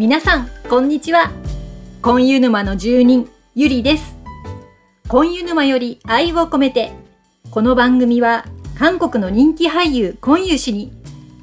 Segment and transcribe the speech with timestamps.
[0.00, 1.30] 皆さん、こんにちは。
[2.00, 4.16] 婚湯沼の住人、ゆりです。
[5.08, 6.92] 婚湯沼より愛を込めて、
[7.50, 8.46] この番組は
[8.78, 10.90] 韓国の人気俳優、コンユ氏に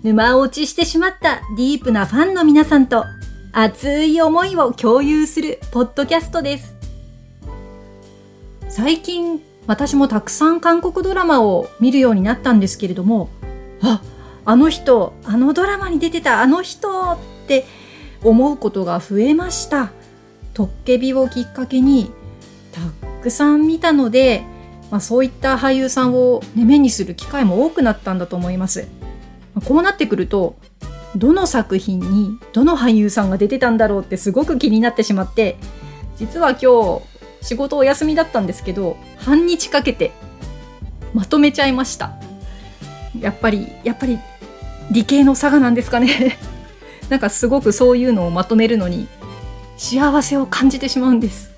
[0.02, 3.05] 沼落ちしてしまったディープなファンの皆さんと
[3.52, 6.76] 熱い思いを共有するポッドキャストです。
[8.70, 13.30] 最近、私もたくさん韓国ドラマを見るようになったんですけれども、
[13.84, 14.02] あ、
[14.45, 17.17] あの人、あのドラマに出てたあの人っ
[17.48, 17.67] て
[18.23, 19.91] 思うことが増えました。
[20.53, 22.12] トッケビをきっかけに
[22.71, 22.81] た
[23.21, 24.44] くさん見たので、
[24.89, 28.88] まあ、そういった俳優さんを、ね、目にする機会も多くなったんだと思います。
[29.53, 30.55] まこうなってくると
[31.16, 35.58] どの作品にどの俳優さんが出てたんだろうってすごく気になってしまって
[36.17, 40.11] 実は今日仕事お休みだったんですけど半日かけて
[41.13, 42.16] まとめちゃいました
[43.20, 44.20] やっぱりやっぱり
[44.92, 46.38] 理系の差がなんですかね
[47.09, 49.08] なんかすごくそういうのをまとめるのに
[49.77, 51.52] 幸せを感じてしまうんです。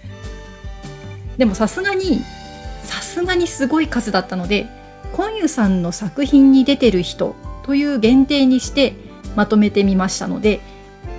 [1.37, 2.21] でもさすがに
[2.83, 4.67] さすがにすごい数だったので
[5.13, 8.93] コンユさんの作品に出てる人という限定にして
[9.35, 10.59] まとめてみましたので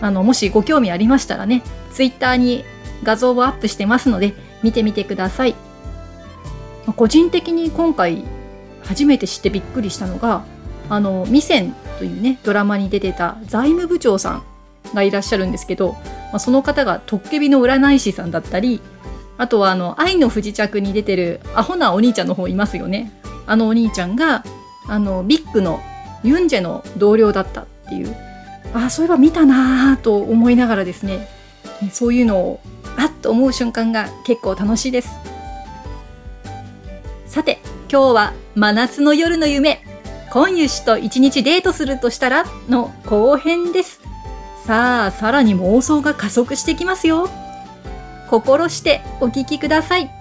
[0.01, 2.65] あのもしご興味ありましたらねツイッターに
[3.03, 5.55] 画像をアップしてますので見てみてください。
[6.97, 8.25] 個人的に今回
[8.83, 10.45] 初めて知ってびっくりしたのが
[10.91, 14.43] あの「ミセン」というねドラマに出てた財務部長さん
[14.95, 18.81] がいらっしゃるんですけど、まあ、その方がトッケビの占い師さんだったり
[19.39, 23.11] あとはあの「愛の不時着」に出てるアホなお兄ちゃんの方いますよね。
[23.47, 24.45] あのお兄ちゃんが
[24.87, 25.81] あのビッグの
[26.23, 28.15] ユンジェの同僚だったっていう。
[28.73, 31.29] あそういえば見たなぁと思いながらですね
[31.91, 32.61] そういうのを
[32.97, 35.11] あっと思う瞬間が結構楽しいです。
[37.27, 39.90] さて今日は真夏の夜の夢。
[40.31, 44.01] 今湯氏と一日デートするとしたらの後編です
[44.65, 47.29] さあさらに妄想が加速してきますよ
[48.29, 50.21] 心してお聞きください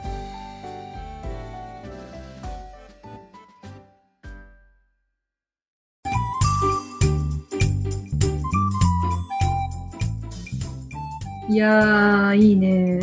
[11.52, 13.00] いやー、いいね。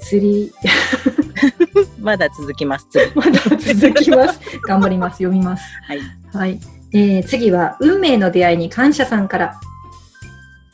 [0.00, 0.52] 釣り。
[2.00, 2.86] まだ続きます。
[2.90, 4.40] 次まだ続きます。
[4.66, 5.18] 頑張ります。
[5.18, 5.62] 読みます。
[5.86, 6.00] はい。
[6.32, 6.60] はい。
[6.92, 9.60] えー、次は、運命の出会いに感謝さんから。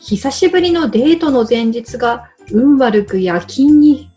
[0.01, 4.11] 久しぶりのデートの前日が運悪く夜勤に。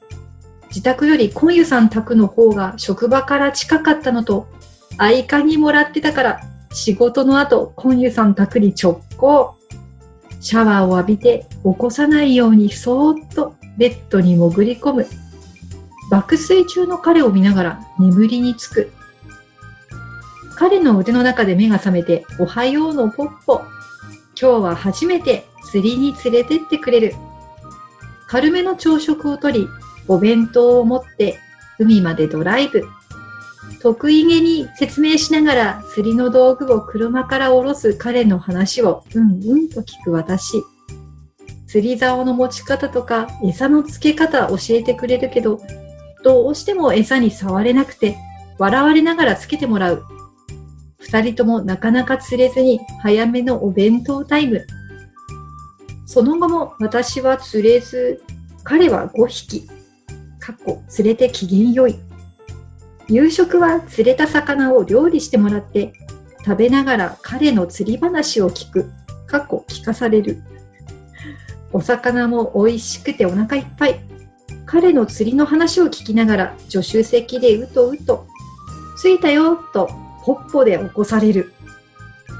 [0.70, 4.47] 自宅より今湯さん宅の方が職場から近かったのと、
[4.97, 6.41] 合鍵にもらってたから、
[6.72, 9.56] 仕事の後、今湯さん宅に直行。
[10.41, 15.08] シャワーを浴びて起こさないようにそーっとベッドに潜り込む。
[16.09, 18.92] 爆睡中の彼を見ながら眠りにつく。
[20.56, 23.62] 彼の腕の中で目が覚めて、おはようのポッポ。
[24.40, 27.14] 今日は初めて釣りに連れてってくれる。
[28.28, 29.68] 軽めの朝食をとり、
[30.08, 31.38] お弁当を持って
[31.78, 32.84] 海までドライブ。
[33.81, 40.62] 得意げに説明しながら釣りの道具を車から下ろす彼の話をうんうんと聞く私。
[41.68, 45.62] 釣り竿の持ち方とか餌の付け方教えてくれるけど、
[46.24, 48.18] どうしても餌に触れなくて
[48.57, 50.03] 笑われながらつけてもらう。
[51.00, 54.66] 二人ともなかなか釣れずに早めのお弁当タイム。
[56.06, 58.22] その後も私は釣れず、
[58.63, 59.68] 彼は5匹。
[60.40, 62.00] かっこ釣れて機嫌良い。
[63.08, 65.94] 夕食は釣れた魚を料理してもらって、
[66.46, 68.91] 食べながら彼の釣り話を聞く。
[69.25, 70.41] かっこ聞かされる。
[71.72, 74.00] お魚も美味しくてお腹いっぱい。
[74.72, 78.28] 彼の釣りの話を聞きながら助手席でうとうと。
[79.02, 79.90] 着いたよと
[80.24, 81.52] ポッポで起こされる。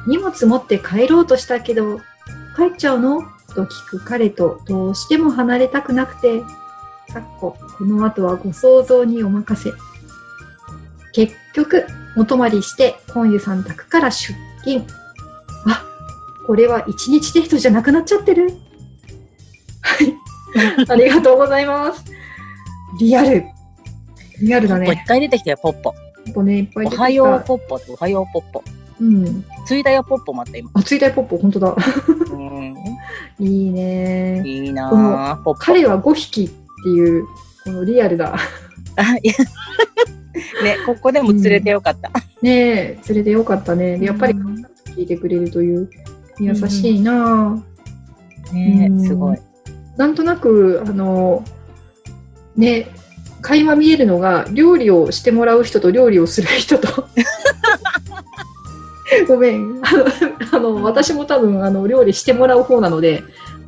[0.06, 1.98] 荷物持って帰ろうとしたけど、
[2.56, 3.24] 帰っちゃうの？
[3.56, 6.42] と聞く彼とどうしても離れたくなくて、
[7.12, 9.72] かっここの後はご想像にお任せ。
[11.14, 14.86] 結局、お泊まりして、今湯さん宅から出勤。
[15.66, 15.84] あ、
[16.46, 18.52] これは一日デートじゃなくなっちゃってる。
[19.82, 20.16] はい。
[20.88, 22.19] ありがとうございます。
[23.00, 23.46] リアル。
[24.42, 25.02] リアルだポッポね。
[25.04, 25.92] 一回出てきたよ、ポッポ。
[25.92, 25.98] ポ
[26.32, 27.02] ッポね、いっぱい出てきた。
[27.02, 28.64] おはよう、ポッポとおはよう、ポッポ。
[29.00, 29.46] うん。
[29.66, 30.72] ついだよ、ポッポ待って、今。
[30.74, 31.76] あ、ついたいポッポ、本当だ。
[32.32, 32.76] うん。
[33.40, 34.42] いいね。
[34.46, 35.56] いいなポッポ。
[35.56, 36.50] 彼は5匹っ
[36.84, 37.26] ていう、
[37.64, 38.36] このリアルだ。
[38.98, 39.34] あ、いや。
[40.64, 42.12] ね、ここでも釣れてよかった。
[42.42, 43.98] ねえ、連れてよかったね。
[43.98, 44.66] でやっぱりうん
[44.96, 45.90] 聞いてくれるという、
[46.40, 47.64] 優しいな
[48.54, 49.40] うんすごい。
[49.98, 51.44] なんとなく、あの、
[52.56, 52.92] ね、
[53.42, 57.08] 垣間見えるのが、料理をしてもらう人と料理をする人と。
[59.28, 59.82] ごめん。
[59.84, 60.06] あの、
[60.52, 63.24] あの私も多分、あの、料理してもらう方なので、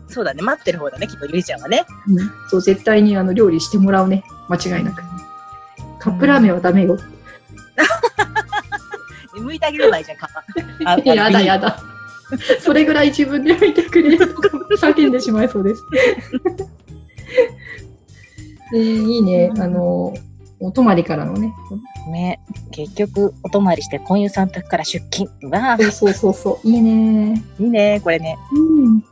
[0.07, 0.41] そうだね。
[0.43, 1.85] 待ってる方だね、きっとゆりちゃんはね。
[2.07, 4.25] うん、そう、絶対にあの料理してもらうね。
[4.49, 5.01] 間違いなく。
[5.99, 6.97] カップラーメンはダメよ。
[9.33, 10.21] 剥いてあげればいいじゃん、皮。
[10.85, 11.81] あ やだやだ。
[12.59, 15.83] それぐらい自分で見てくれとか叫んでしまいそうです。
[18.73, 19.51] えーいいね。
[19.57, 20.13] あの、
[20.59, 21.53] お泊まりからのね。
[22.11, 22.39] ね。
[22.71, 25.29] 結局、お泊まりして、婚友さん宅から出勤。
[25.41, 26.67] うわそうそうそうそう。
[26.67, 27.43] いいね。
[27.59, 28.37] いいね、これね。
[28.53, 29.03] うん。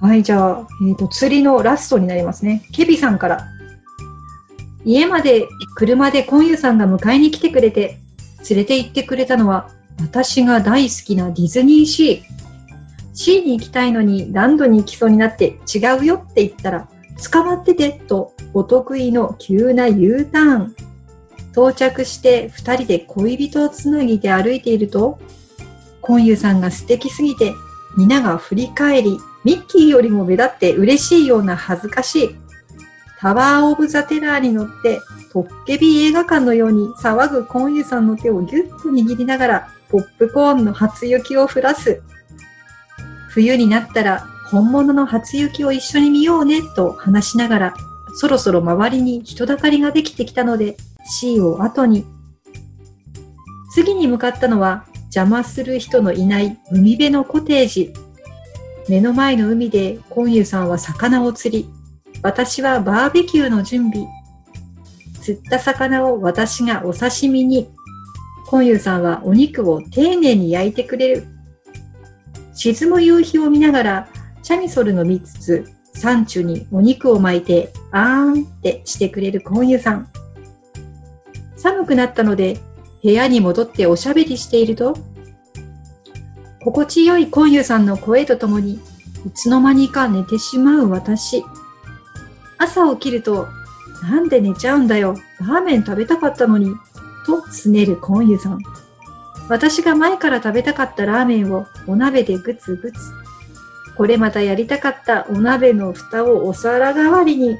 [0.00, 2.62] はい、じゃあ、えっ、と、釣りのラストになりますね。
[2.72, 3.46] ケビさんから。
[4.84, 7.98] 家まで車で婚友さんが迎えに来てくれて、
[8.48, 12.22] 連れて行ってくれたのは、私が大好きなディズニーシー。
[13.14, 16.88] シーに行きたいのにランドに行きそうになって違うよって言ったら、
[17.22, 20.76] 捕まっててとお得意の急な U ターン。
[21.52, 25.20] 到着して二人で恋人をつなぎで歩いていると、
[26.00, 27.52] 婚友さんが素敵すぎて
[27.96, 32.36] 皆が振り返り、ミッキーよりも目立って嬉しいような恥ずかしい。
[33.20, 35.00] タワーオブザテラーに乗って、
[35.32, 42.02] トッケビ映画館のように騒ぐ婚友さんの手をぎゅっと握りながら、ポップコーンの初雪を降らす。
[43.28, 47.74] 冬になったら、本物の初雪を一緒に見ようね、と話しながら、
[48.16, 50.76] そろそろ周りに人だかりができてきたので、
[51.06, 52.04] C を後に。
[53.72, 57.92] 次に向かったのは、邪魔する人のいない海辺のコテージ。
[58.88, 61.68] 目の前の海でコンユさんは魚を釣り、
[62.22, 64.06] 私はバーベキューの準備。
[65.22, 67.68] 釣った魚を私がお刺身に、
[68.46, 71.26] コンユさんはお肉を丁寧に焼いてくれる。
[72.54, 74.08] 沈む夕日を見ながら、
[74.44, 75.64] チャミソルの見つつ、
[75.94, 80.08] サンチュにお肉を巻いて、あーんってしてくれるコンユさん。
[81.56, 82.60] 寒くなったので、
[83.02, 84.98] 部屋に戻っておしゃべりしていると、
[86.62, 88.74] 心地よいコンユさんの声とともに、
[89.26, 91.42] いつの間にか寝てしまう私。
[92.58, 93.48] 朝起きると、
[94.02, 95.16] なんで寝ちゃうんだよ。
[95.40, 96.74] ラーメン食べたかったのに。
[97.24, 98.58] と、すねるコンユさん。
[99.48, 103.23] 私が前から食べたかったラーメンをお鍋でグツグツ。
[103.96, 107.56] これまたやりたかったお鍋の蓋をお皿代わりに。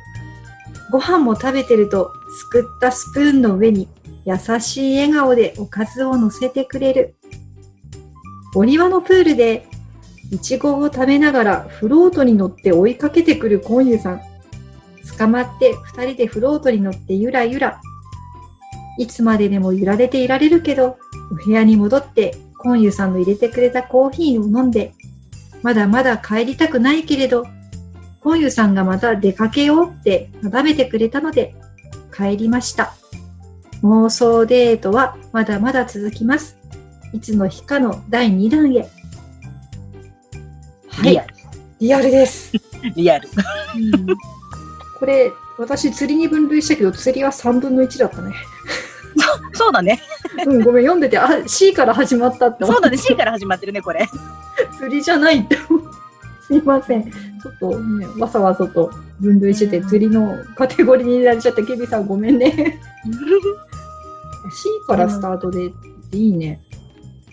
[0.90, 3.88] ご飯も食べてると、すくったスプーンの上に
[4.24, 7.14] 優しい笑顔でおかずを乗せてくれる。
[8.54, 9.66] お庭のプールで、
[10.30, 14.20] いちごを食べながらフロートに乗って追いかけてくるコンユさん。
[15.18, 17.80] 捕まって二人でフロートに乗ってゆらゆら。
[18.98, 20.96] いつまででも揺られていられるけど、
[21.30, 24.94] お部屋に戻ってコンユさんの入れてくれたコーヒーを飲んで、
[25.64, 27.46] まだまだ帰りたくないけれど、
[28.20, 31.54] コンユさんがまた出かけようってなだめてくれたので、
[32.14, 32.92] 帰りました。
[33.82, 36.58] 妄想デートはまだまだ続きます。
[37.14, 38.80] いつの日かの第2弾へ。
[40.90, 41.12] はい
[41.80, 42.00] リア。
[42.02, 42.10] ル。
[42.10, 42.52] です。
[42.94, 43.28] リアル。
[44.98, 48.34] これ、私釣りに分類したけど、釣りは3分の1だったね。
[49.54, 50.02] そうだね。
[50.46, 52.98] うん、ごめん、読んでて、あ、C から始まったって思ってそうだね。
[52.98, 54.06] C から始まってるね、これ。
[54.84, 55.56] 釣りじゃないって。
[56.46, 57.10] すいません。
[57.10, 58.90] ちょっとね、わさわさと
[59.20, 62.52] 分類してて、うん釣りのカテゴリーに入れられちゃったケビさんごめんね。
[64.52, 65.70] C からスタートで
[66.12, 66.60] いいね。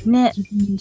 [0.05, 0.31] ね。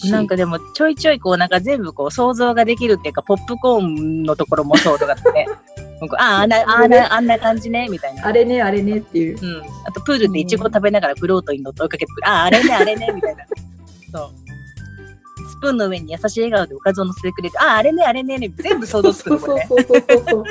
[0.09, 5.45] なんかでも、ちょいちょいこう、なんか全部こう、想像ができるっていうか、ポップコーンのところもそうとかって
[6.17, 8.27] ああ、あんな、あんな、あんな感じね、みたいな。
[8.27, 9.37] あれね、あれねっていう。
[9.39, 9.63] うん。
[9.85, 12.27] あと、プールでイチゴ食べながらフロートに乗って追いかけてくる。
[12.27, 13.45] ああ、あれね、あれね、みたいな。
[14.11, 14.50] そう。
[15.61, 19.65] スプーンの上に優しい笑顔でおかずを乗せてくれて、ああ、あれね、あれね、ね全部想像つくそうの、これね。
[19.67, 20.43] そうそうそうそう。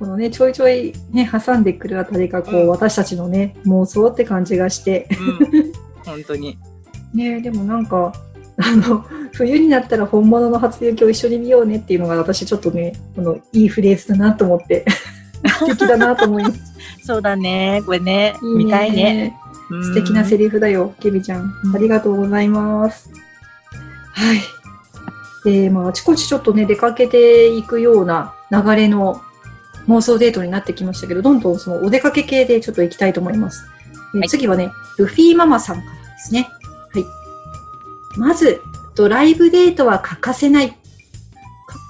[0.00, 5.08] このね、ちょいちょいね、挟んでくるあたりが、こう、うん私たちのね、妄想って感じがして。
[5.20, 5.72] うん。
[6.04, 6.58] 本当に。
[7.14, 8.12] ねでもなんか、
[8.56, 14.84] あの、冬になったら本物の初雪を一緒に見ようねっていうのが私ちょっとね、このいいフレーズだなと思って、
[15.60, 16.60] 素敵だなと思います。
[17.04, 17.80] そうだね。
[17.86, 18.34] これね。
[18.42, 19.36] いいね見たいね。
[19.42, 19.48] うん
[19.84, 21.52] 素敵なセリフだよ、ケビちゃん。
[21.74, 23.27] ありがとうございます。
[24.18, 24.40] はい。
[25.44, 29.22] で、まあ、あちこちちょっとね、出かけていくような流れの
[29.86, 33.64] 妄想デートになってきましたけど、どんどんそのお出かけ系でちょっと行きたいと思います。
[34.16, 36.48] えはい次はね、ルフィママさんからですね。
[36.92, 37.04] はい。
[38.18, 38.60] まず、
[38.96, 40.70] ドライブデートは欠かせない。
[40.70, 40.78] かっ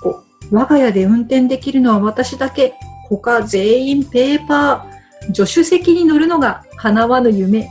[0.03, 2.75] こ我が家で運転できるのは私だけ。
[3.09, 5.35] 他全員ペーパー。
[5.35, 7.71] 助手席に乗るのが叶わぬ夢。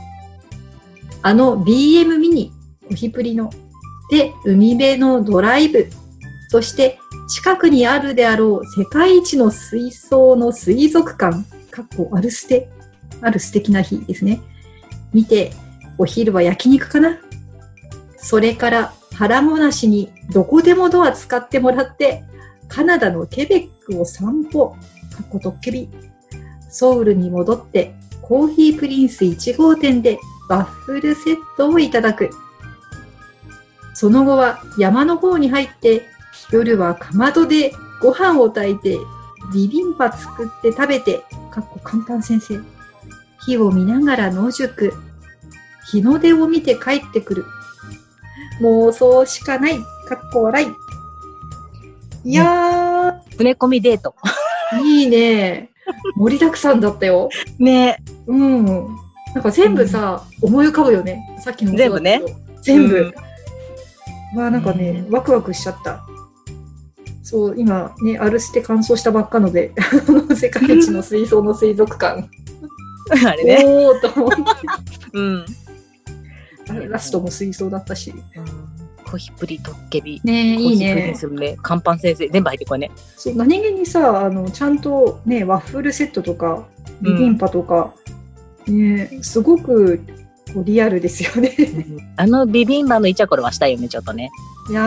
[1.22, 2.52] あの BM ミニ、
[2.88, 3.50] ゴヒプリの。
[4.10, 5.88] で、海辺のドライブ。
[6.48, 6.98] そして、
[7.28, 11.44] 近くにあるであろう世界一の水槽の水族館。
[11.70, 12.70] かっこある捨て。
[13.20, 14.40] ある素敵な日ですね。
[15.12, 15.52] 見て、
[15.98, 17.18] お昼は焼肉かな
[18.16, 22.22] それから腹もなしにどこでもドア使ってもらって、
[22.68, 24.76] カナダのケベックを散歩、か
[25.24, 25.88] っことっけび。
[26.70, 32.30] ソウルに戻って、コーヒープリンス1号店でワッフルセットをいただく。
[33.98, 36.06] その後は山の方に入って、
[36.52, 38.96] 夜はかまどでご飯を炊いて、
[39.52, 42.60] ビビンバ作って食べて、かっこ簡単先生。
[43.44, 44.94] 火を見ながら野宿。
[45.90, 47.46] 日の出を見て帰ってくる。
[48.62, 49.80] 妄想しかない。
[50.06, 50.68] かっこ笑い。
[52.22, 54.14] いや詰め込みデート。
[54.74, 55.70] ー、いいね。
[56.14, 57.30] 盛りだくさんだったよ。
[57.58, 58.64] ねうん。
[59.34, 61.36] なんか全部さ、思い浮かぶよね。
[61.42, 62.28] さっきのもそうだけど。
[62.62, 63.12] 全部。
[63.16, 63.27] わ
[64.36, 66.04] あなんかね、ワクワクしちゃった。
[67.22, 69.72] そう、今ね、アルステ乾燥したばっかので、
[70.34, 72.28] 世界一の水槽の水族館。
[73.26, 73.64] あれね。
[73.64, 74.36] おーと思って。
[75.12, 75.44] うん。
[76.70, 78.14] あれラストも水槽だったし。
[79.10, 80.20] コヒプリトッケビ。
[80.24, 81.16] ねいいねン。
[81.16, 82.90] スめ、カンパン先生、全部入ってこいね。
[83.16, 86.66] そう何気にさあのちゃんとねワッフルセットとか
[87.00, 87.94] ビビンパとか、
[88.66, 90.00] ねすごく
[90.56, 91.54] リアルですよね。
[92.16, 94.30] あのビビンバのイチャコロはしたいよね、ちょっとね。
[94.70, 94.82] いや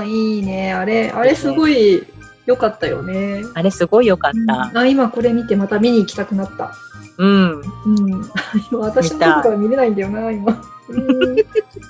[0.00, 0.72] ーいいね。
[0.72, 2.02] あれあれすごい
[2.46, 4.46] 良かったよね、あれすごい良かっうん。
[4.46, 4.70] た。
[4.74, 6.72] あ今これ見てまた見に行きたくなった。
[7.18, 7.60] うん。
[7.60, 8.08] うん。
[8.70, 10.60] 今 私のところは見れないんだよな今。
[10.90, 11.36] うん。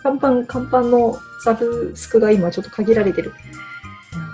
[0.03, 3.33] 看板看板のサブスクが今ちょっと限られてる。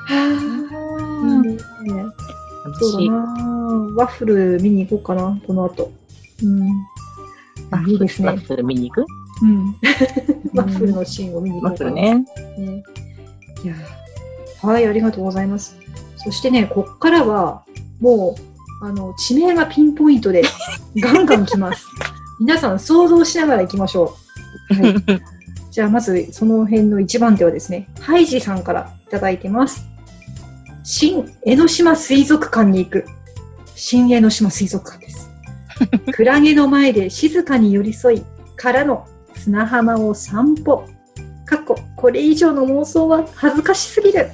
[0.07, 1.51] はあい。
[1.89, 2.05] いね。
[2.81, 3.13] そうだ。
[3.13, 3.35] な
[3.97, 5.91] ワッフル見に行こうかな、この後。
[6.43, 6.69] うん。
[7.71, 8.29] あいいですね。
[8.29, 9.07] ワッフル見に行く？
[9.43, 9.77] うん。
[10.55, 11.91] ワッフルのシーンを見に行ワこうかな。
[11.91, 12.15] ッフルね。
[12.59, 12.83] ね。
[13.65, 15.77] いやーはい、ありがとうございます。
[16.17, 17.65] そしてね、こっからは、
[17.99, 18.37] も
[18.83, 20.43] う、あの、地名がピンポイントで、
[21.01, 21.87] ガンガン来ます。
[22.41, 24.15] 皆さん想像しながら行きましょ
[24.71, 24.75] う。
[24.83, 24.95] はい。
[25.71, 29.87] じゃあ、まず、その辺の一番手はですね、ハイジさんからいただいてます。
[30.83, 33.05] 新江ノ島水族館に行く。
[33.77, 35.10] 新江ノ島水族館です。
[36.13, 38.23] クラゲの前で静かに寄り添い、
[38.57, 40.85] からの砂浜を散歩。
[41.47, 44.31] かっこ、これ以上の妄想は恥ずかしすぎる。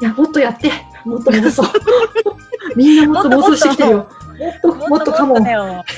[0.00, 0.72] いや、もっとやって。
[1.04, 1.62] もっと妄想。
[2.74, 3.96] みんなもっと妄想してきてるよ。
[3.98, 4.04] も
[4.50, 5.40] っと、もっとかも。
[5.40, 5.84] だよ。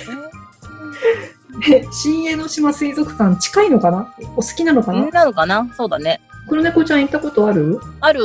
[1.91, 4.13] 新江ノ島水族館近いのかな？
[4.37, 5.07] お好きなのかな？
[5.07, 5.67] なのかな？
[5.77, 6.21] そうだね。
[6.49, 7.81] 黒猫ちゃん行ったことある？
[8.01, 8.21] ある、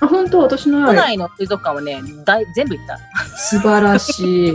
[0.00, 0.40] あ、本当？
[0.40, 0.86] 私の。
[0.86, 2.98] 都内の水族館はね、だい全部行った。
[3.36, 4.52] 素晴らしい。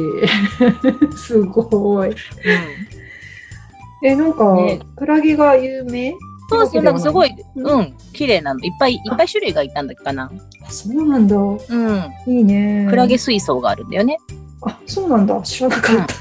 [1.18, 2.16] すごい。
[4.04, 6.14] え、なんか、ねクラゲが有名？
[6.50, 8.60] そうそう、なんかすごい、うんうん、綺麗なの。
[8.60, 10.32] いっぱいいっぱい種類がいたんだっけかな。
[10.64, 11.36] あそうなんだ。
[11.36, 11.58] うん。
[12.28, 12.88] いいね。
[12.90, 14.18] クラゲ水槽があるんだよね。
[14.62, 15.42] あ、そうなんだ。
[15.42, 16.16] 知らなかった。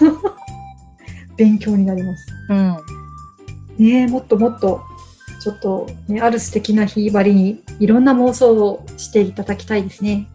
[1.36, 2.26] 勉強になります。
[2.48, 2.76] うん。
[3.78, 4.80] ねえもっともっと、
[5.44, 10.26] ちょっと、ね、ある素敵な日張りに、いろんな妄想をしていただきたいですね。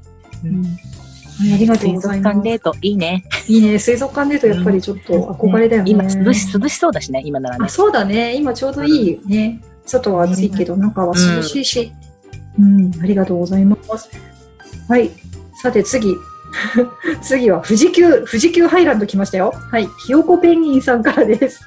[0.46, 0.68] うんは
[1.48, 2.36] いありがとう水ございます。
[2.36, 3.24] 族館デート、いいね。
[3.48, 3.80] いいね。
[3.80, 5.92] 水族館でとやっぱりちょっと憧れだよね。
[5.92, 7.70] 今、涼し、涼しそうだしね、今ならねあ、。
[7.70, 8.36] そうだね。
[8.36, 9.62] 今ちょうどいいね。
[9.86, 11.94] 外は暑いけど、中は涼しいし。
[12.60, 14.10] うん、ありがとうございます。
[14.90, 15.10] はい。
[15.62, 16.14] さて次。
[17.24, 19.54] 次は富士急、富士急ハイランド来ましたよ。
[19.72, 19.88] はい。
[20.06, 21.62] ひよこペンギンさんからです。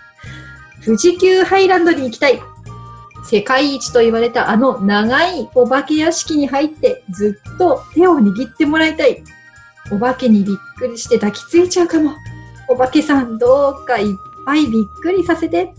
[0.85, 2.39] 富士急ハイランドに行きたい。
[3.25, 9.23] 世界一と言われたあの長いお化け屋敷に入ってずっと手を握ってもらいたい。
[9.91, 12.12] お化けにびっくりして抱きついちゃうかも。
[12.69, 14.07] お化けさんどうかいっ
[14.47, 15.73] ぱいびっくりさせて。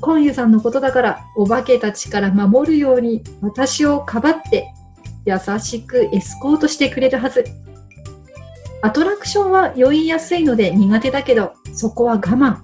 [0.00, 4.66] コンユさんのことだから、お化けたちから守るように私をかばって、
[5.24, 7.44] 優しくエスコートしてくれるはず。
[8.82, 12.58] アトラクションは酔いやすいので苦手だけど、そこは我慢。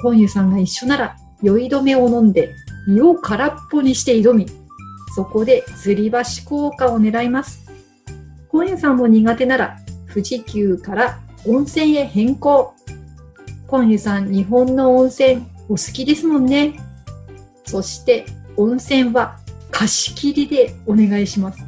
[0.00, 2.54] コンユさんが一緒なら、酔い止めを飲んで、
[2.88, 4.46] 胃を空っぽにして挑み、
[5.14, 7.66] そこで吊り橋効果を狙います。
[8.48, 9.76] コンさんも苦手なら、
[10.08, 12.74] 富士急から温泉へ変更。
[13.66, 16.78] コンさん、日本の温泉お好きですもんね。
[17.64, 18.26] そして、
[18.56, 19.38] 温泉は
[19.70, 21.58] 貸し切りでお願いします。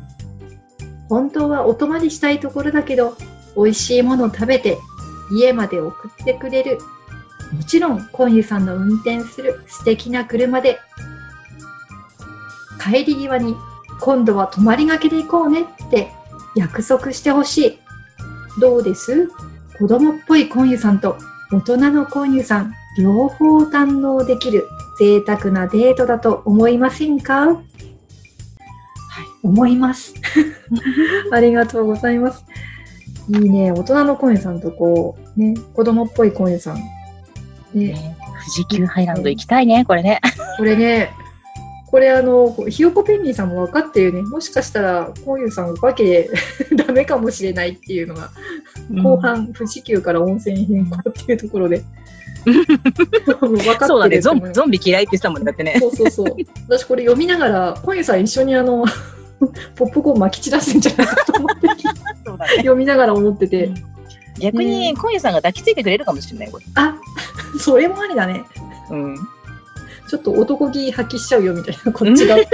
[1.09, 3.17] 本当はお泊まりしたいところだけど、
[3.57, 4.79] 美味しいもの食べて
[5.33, 6.79] 家まで送ってくれる。
[7.53, 10.79] もちろん、コンユさんの運転する素敵な車で。
[12.89, 13.55] 帰り際に、
[14.01, 16.09] 今度は泊まりがけで行こうねって
[16.55, 17.79] 約束してほしい。
[18.61, 19.29] どうです
[19.79, 21.17] 子供っぽいコンユさんと
[21.53, 24.67] 大人のコンユさん、両方堪能できる
[24.99, 27.47] 贅沢なデートだと思いませんか？
[27.47, 27.59] はい、
[29.43, 30.15] 思います。
[31.33, 32.45] ありがとうございます。
[33.29, 36.77] いいね、大人のコンユさんとこう、ね、子供っぽいコンユさん。
[36.77, 40.21] ね、ね富士急ハイランド行きたいね、これね。
[40.57, 41.11] これね、
[41.91, 44.29] これあの、ひよこペンギンさんも分かってるよね。
[44.29, 46.31] もしかしたら、こういうさんお化け
[46.77, 48.31] ダメかもしれないっていうのが、
[49.03, 51.83] 後半、富士急から温泉変更っていうところで。
[52.45, 55.77] 分かってるそうだねゾンゾンビ嫌いって言ってたもんねだってね。
[55.81, 56.37] そうそうそう。
[56.69, 58.85] 私これ読みながら、今夜さん一緒にあの、
[59.75, 61.75] ポップコーン巻き散らすんじゃないかと思って、ね。
[62.59, 63.71] 読みながら思ってて、
[64.39, 66.65] 逆にね今夜さんが抱きついてくれるかもしれないこれ。
[66.75, 66.97] あ、
[67.59, 68.45] それもありだね。
[68.91, 69.17] うん
[70.09, 72.37] ちょっと男気発揮しちゃうよみたいな、 こっちが。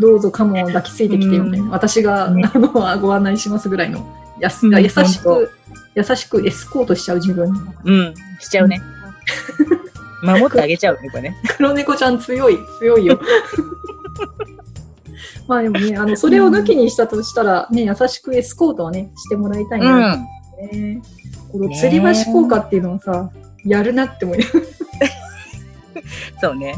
[0.00, 1.64] どうぞカモン抱きついてきてみたいな。
[1.64, 2.68] うん私が、ねあの
[3.00, 4.06] ご案内しますぐらいの。
[4.38, 5.50] やすうん優しく、
[5.94, 7.50] 優しくエスコートしちゃう自分。
[7.84, 8.80] うんしちゃうね
[10.22, 13.20] 守ってあげちゃうねこれね 黒猫ちゃん強い、強いよ。
[15.46, 21.00] まあでもね、あの、それを抜きにしたとしたら、ね、優しくエスコートはね、してもらいたいな、うんね。
[21.50, 23.30] この吊り橋効果っていうのはさ、
[23.64, 24.38] やるなって思い
[26.40, 26.74] そうね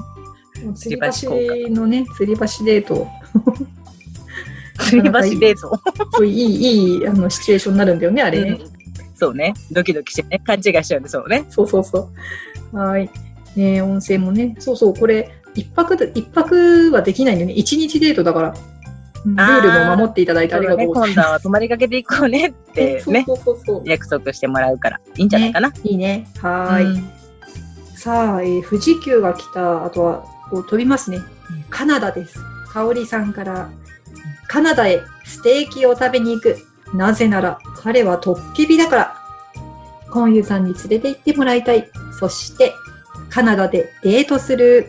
[0.57, 3.07] 吊り橋のね、吊り橋デート、
[4.79, 5.81] 吊り橋デート
[6.13, 8.51] そういい、いい、あの、シチュエーションになるんだよね、あれね。
[8.51, 8.81] うん
[9.21, 12.09] そうねドキドキしてね勘違いしちゃうんでそうねそうそうそ
[12.73, 12.77] う。
[12.77, 13.11] はい。
[13.55, 17.53] ね温泉もね、そうそう、これ、一泊で、一泊はできないんだよね。
[17.55, 18.55] 一日デートだから。
[19.27, 23.11] うんルあーールも守っていただいてありがとうござい今度まは泊まりかけていこうねってす。
[23.11, 23.83] ねそうそうそうそう。
[23.85, 26.27] 約束してもらうからいいんじゃないかな、いいね。
[26.41, 26.85] はーい。
[26.87, 27.20] うん
[28.03, 31.19] さあ、えー富士急が来た、あとは、こう飛びますね。
[31.69, 32.39] カナダです。
[32.73, 33.69] 香織さんから、
[34.49, 36.57] カナダへステーキを食べに行く。
[36.95, 39.17] なぜなら、彼はトッケビだから。
[40.11, 41.91] コンユさんに連れて行ってもらいたい。
[42.19, 42.73] そして、
[43.29, 44.87] カナダでデートする。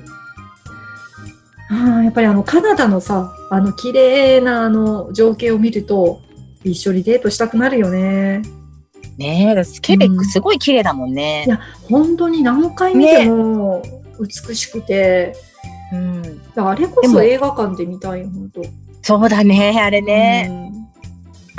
[1.70, 6.22] ああ、やっぱりあの、カナダのさ、あの、綺麗なあの、情景を見ると、
[6.64, 8.42] 一緒にデートしたくなるよね。
[9.18, 9.64] ね。
[9.82, 11.44] ケベックすごい綺麗だもんね。
[11.46, 13.82] い、や本当に何回見ても
[14.20, 15.36] 美しくて、
[15.94, 18.62] うん、あれこそ映画館で見たい、本当。
[19.04, 20.54] そうだねあれね、う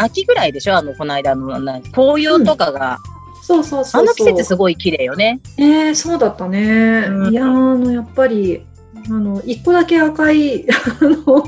[0.03, 0.05] ん。
[0.05, 0.77] 秋ぐらいでしょ？
[0.77, 2.99] あのこの間のな紅葉とかが、
[3.43, 4.03] そうそうそうそう。
[4.03, 5.41] あの季節すごい綺麗よね。
[5.59, 7.07] えー、そうだったね。
[7.09, 7.33] うん。
[7.33, 8.65] いやーあの、やっぱり、
[9.07, 11.45] あの、一個だけ赤い、あの、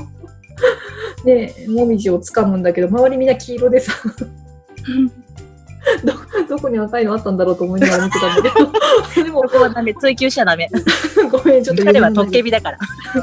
[1.23, 3.93] ね、もみじをつかむんだけど、周りみんな黄色でさ、
[6.03, 6.13] ど、
[6.47, 10.69] どこに赤いのあったんだろうと思いながら見てたんだけど、でもそ、こはダメ追求しちゃダメ。
[11.31, 12.43] ごめん、ちょっと彼はトッケビ。
[12.43, 12.77] ビだから。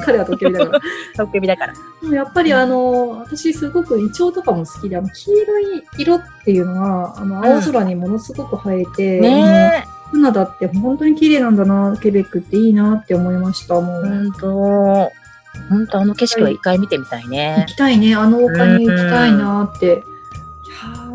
[0.04, 0.80] 彼はトッケビだから。
[1.16, 1.74] トッケビだから。
[2.02, 14.06] でもやっぱりあの、私すごくイチョウとかも好きで、あの黄色い色っていうのは、あの、青空にものすごく映えて、ねカナダって本当に綺麗なんだな、ケベックっていいなって思いました、もう。
[14.06, 15.22] え本当。
[15.68, 20.02] 本当あの景色は一回見てみたい行ね、きたいね、あの丘に行きたいなって。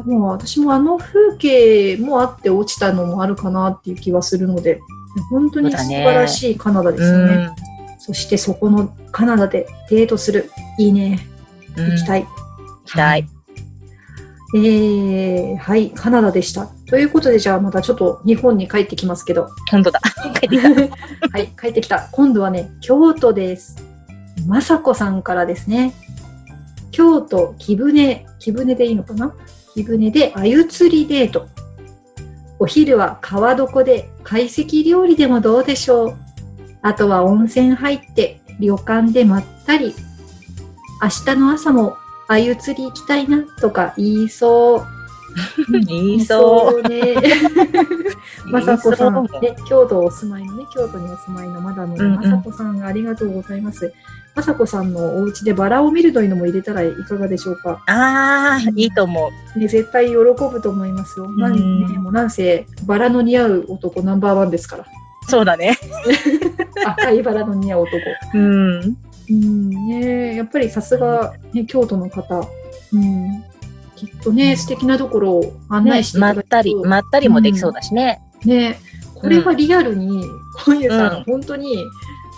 [0.06, 4.82] もう私もあの風景もあって落ちたのもあるかなっていう気はするので、
[5.30, 7.50] 本当に素晴らしいカナダですよね。
[8.00, 10.52] そしてそこのカナダでデートする。
[10.78, 11.20] いいね。
[11.76, 12.24] うん行きたい。
[12.24, 12.30] 行
[12.86, 13.28] きたい
[14.56, 16.68] えー、はい、カナダでした。
[16.88, 19.50] ということで、じゃあまたちょっと日本に帰ってきますけど。
[19.70, 22.08] 本当だ帰ってきたはい、帰ってきた。
[22.14, 23.76] 今度はね、京都です。
[24.48, 25.94] まさこさんからですね。
[26.92, 29.36] 京都木舟、木舟でいいのかな？
[29.78, 31.48] 木舟で鮎釣りデート。
[32.58, 36.18] お昼は川床で懐石料理でもどうでしょう。
[36.82, 39.94] あとは温泉入って旅館でまったり。
[41.00, 41.96] 明日の朝も
[42.28, 44.86] 鮎釣り行きたいなとか言いそう。
[45.86, 47.14] 言いそううね。
[48.46, 53.94] まさこさん、ね、京都お住まいのね、京都にお住まいのマダムまさこさん、ありがとうございます。
[54.38, 57.82] まさこさんのお家でバラを見るというのも入れたらいかがでしょうか？
[57.88, 61.28] ああいいと思うね、絶対喜ぶと思いますよ。
[61.32, 64.86] なんうんね、もうなんせ、バラの似合う男ナンバーワンですから。
[65.28, 65.76] そうだね
[66.86, 67.98] 赤いバラの似合う男。
[68.36, 68.98] うん
[69.30, 72.48] うん、ねやっぱりさすが、ね、京都の方。
[72.94, 73.44] うん。
[73.96, 78.80] きっとね、素敵なところを案ね内していまったりまったりもできそうだしね、ね
[79.16, 80.24] これはリアルに、
[80.64, 81.84] 今夜さん、うん本当に、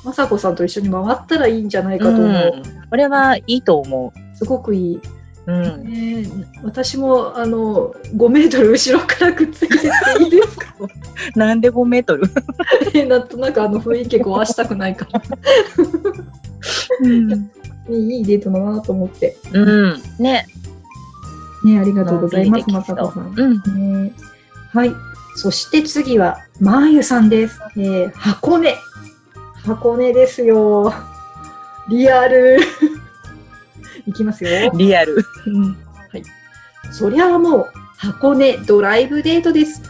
[0.05, 2.27] まさこさんと一緒に回ったらいいんじゃないかと思う。
[2.27, 4.99] うんこれはいいと思すごくいい。
[5.45, 6.25] う、うん、ね
[6.63, 9.79] 私も、あの、5メートル後ろからくっついてっ
[10.17, 10.73] ていいですか？
[11.35, 12.27] なんで5メートル、
[12.93, 15.21] ね なんとなくあの雰囲気壊したくないから。
[17.91, 19.38] いいデートだなと思って。
[19.53, 20.45] うん、ね
[21.63, 23.33] ねありがとうございます、のんびりできそうまさこさん。
[23.39, 24.13] うんね
[24.71, 24.91] はい。
[25.35, 27.59] そして次は、まーゆさんです。
[27.77, 28.75] えー箱根。
[29.65, 30.93] 箱根ですよ。
[31.89, 32.60] リアル。
[34.08, 34.72] いきますよ。
[34.76, 36.24] リアルはい。
[36.91, 37.65] そりゃあもう、
[37.98, 39.82] 箱根ドライブデートです。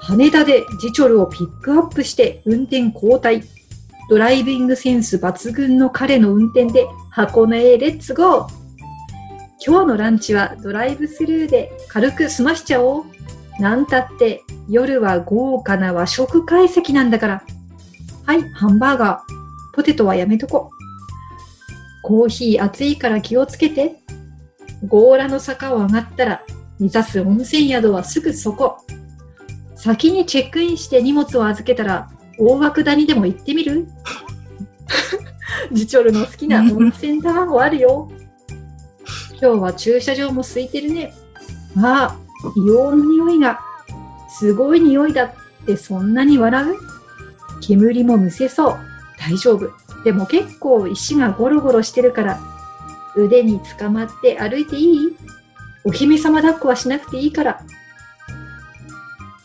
[0.00, 3.42] 羽田でジチョルをピックアップして運転交代。
[4.08, 8.48] ドライビングセンス抜群の彼の運転で箱根へレッツゴー
[9.64, 13.04] 今日のランチはドライブスルーで軽く済ましちゃおう
[13.58, 17.42] なんたって夜は豪華な和食会席なんだから
[18.26, 20.72] はいハンバーガーポテトはやめとこ
[22.02, 24.00] コーヒー熱いから気をつけて
[24.90, 26.42] 強羅の坂を上がったら
[26.80, 28.78] 目指す温泉宿はすぐそこ
[29.76, 33.86] 先にチェックインして荷物を預けたら大涌谷でも行ってみる？
[35.70, 38.10] ジチョルの好きな温泉卵あるよ。
[39.40, 41.14] 今日は駐車場も空いてるね。
[41.78, 43.60] ああ、硫黄の匂いが。
[44.28, 45.32] すごい匂いだっ
[45.64, 46.74] てそんなに笑う？
[47.60, 48.78] 煙もむせそう。
[49.18, 49.70] 大丈夫。
[50.04, 52.40] でも結構石がゴロゴロしてるから、
[53.16, 55.16] 腕につかまって歩いていい？
[55.84, 57.60] お姫様抱っこはしなくていいから。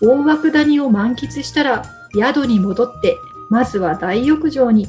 [0.01, 3.15] 大涌谷を満喫したら宿に戻って、
[3.49, 4.87] まずは大浴場に。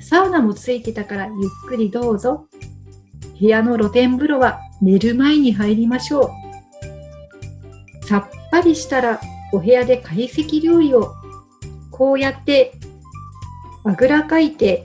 [0.00, 1.34] サウナもついてたからゆっ
[1.68, 2.46] くりどうぞ。
[3.38, 6.30] 部屋の露天風呂は寝る前に入りましょ
[8.02, 8.06] う。
[8.06, 9.20] さっぱりしたら
[9.52, 11.12] お部屋で懐石料理を。
[12.02, 12.72] こうやって
[13.84, 14.84] あぐらかいて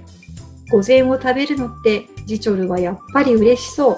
[0.69, 3.95] 午前を食べるのってジチョルはやっぱり嬉しそう。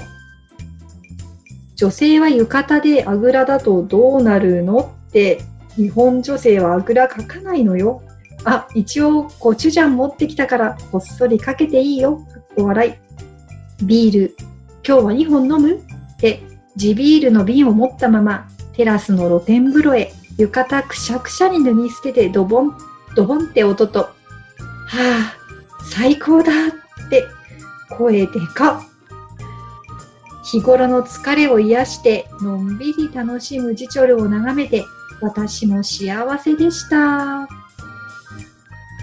[1.76, 5.42] 女性は浴衣であぐらだとどうなるのって
[5.76, 8.02] 日本女性はあぐらかかないのよ。
[8.46, 12.20] あ、一応コチュジャン持ってきたからこっそりかけていいよ。
[12.20, 12.90] かっこ笑
[13.82, 13.86] い。
[13.86, 14.36] ビール、
[14.88, 15.74] 今日は2本飲む？
[15.74, 15.80] っ
[16.18, 16.40] て
[16.78, 22.78] 地ビールの瓶を持ったままテラスの露天風呂へ浴衣くしゃくしゃに脱ぎ捨ててドボン、
[23.16, 24.10] ドボンって音と、は
[24.88, 25.34] あ、
[25.84, 26.52] 最高だ
[27.06, 27.26] って
[27.90, 28.90] 声でかっ。
[30.52, 34.84] 日頃の疲れを癒してのんびり楽しむジチョルを眺めて
[35.22, 37.48] 私も幸せでした。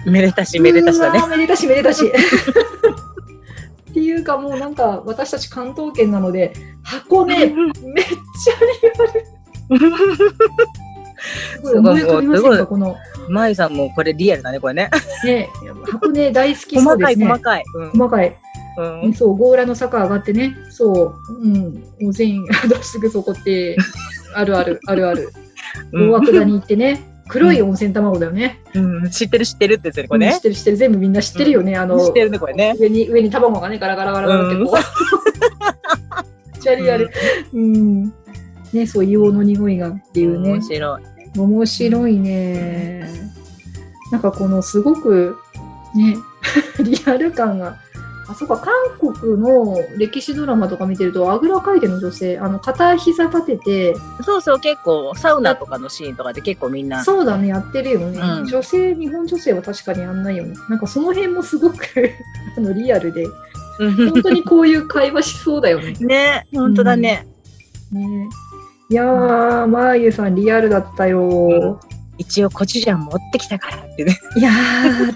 [0.05, 2.05] めでたし、めでたしだねめでたしめでたし。
[2.07, 7.59] っていうかもうなんか私たち関東圏なので箱根めっちゃ
[9.69, 10.86] リアル。
[11.63, 12.95] すごいすごいかこの
[13.29, 14.89] まゆさんもこれリアルだね、これね。
[15.25, 15.49] ね
[15.91, 17.27] 箱根大好きそうですね。
[17.27, 17.63] 細かい。
[17.75, 18.37] うん細かい。
[18.77, 19.13] うん。
[19.13, 22.47] そう、強羅の坂上がってね、そう、うん、もう全員、
[22.81, 23.75] すぐそこって、
[24.33, 25.29] あるある、あるある。
[25.91, 28.61] うん大涌谷行ってね、黒い温泉卵だよね。
[28.73, 30.41] うん知ってる知ってるってやつね、これねうん知っ。
[30.41, 31.75] てる知ってる、全部みんな知ってるよね。
[31.75, 32.75] あの、知ってるね、これね。
[32.79, 34.73] 上に、上に卵がね、ガラガラガラガラってこう。
[36.53, 37.09] めっちゃリアル。
[37.53, 38.13] うん。
[38.73, 40.61] ね、そう、硫黄の匂いがっていうね面。
[40.61, 41.03] 白い。
[41.37, 43.09] 面白いね。
[44.11, 45.37] なんかこのすごく
[45.95, 46.15] ね、
[46.83, 47.77] リアル感が。
[48.29, 57.03] あ、そうか、韓国の歴史ドラマとか見てると、あぐらかいての女性、あの、片膝立てて、そうそう、結構、サウナとかのシーンとかで結構みんな。
[57.05, 58.19] そうだね、やってるよね。
[58.19, 60.55] うん女性、日本女性は確かにやんないよね。
[60.69, 61.77] なんかその辺もすごく
[62.57, 63.25] あのリアルで、
[63.77, 65.93] 本当にこういう会話しそうだよね。
[66.01, 67.25] ね、本当だね。
[67.91, 68.29] ね
[68.89, 71.79] いやー、まーゆさんリアルだったよ。
[72.17, 74.17] 一応コチュジャン持ってきたからってね。
[74.37, 75.15] いやー、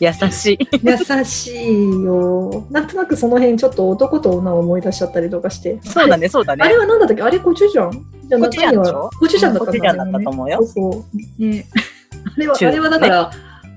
[0.24, 0.58] 優しい。
[0.82, 2.66] 優しいよ。
[2.70, 5.78] なんとなくその辺ちょっと男と女を思い出しちゃったりとかして。
[5.84, 6.78] そうだね、そうだねあれ。
[6.78, 7.22] は何だったっけ？
[7.22, 7.90] あれコチュジャン？
[8.28, 11.04] じゃあコチュジャンだったと思うよそうそう。
[11.44, 11.66] ね。
[12.36, 13.30] あれは、中あれはだから、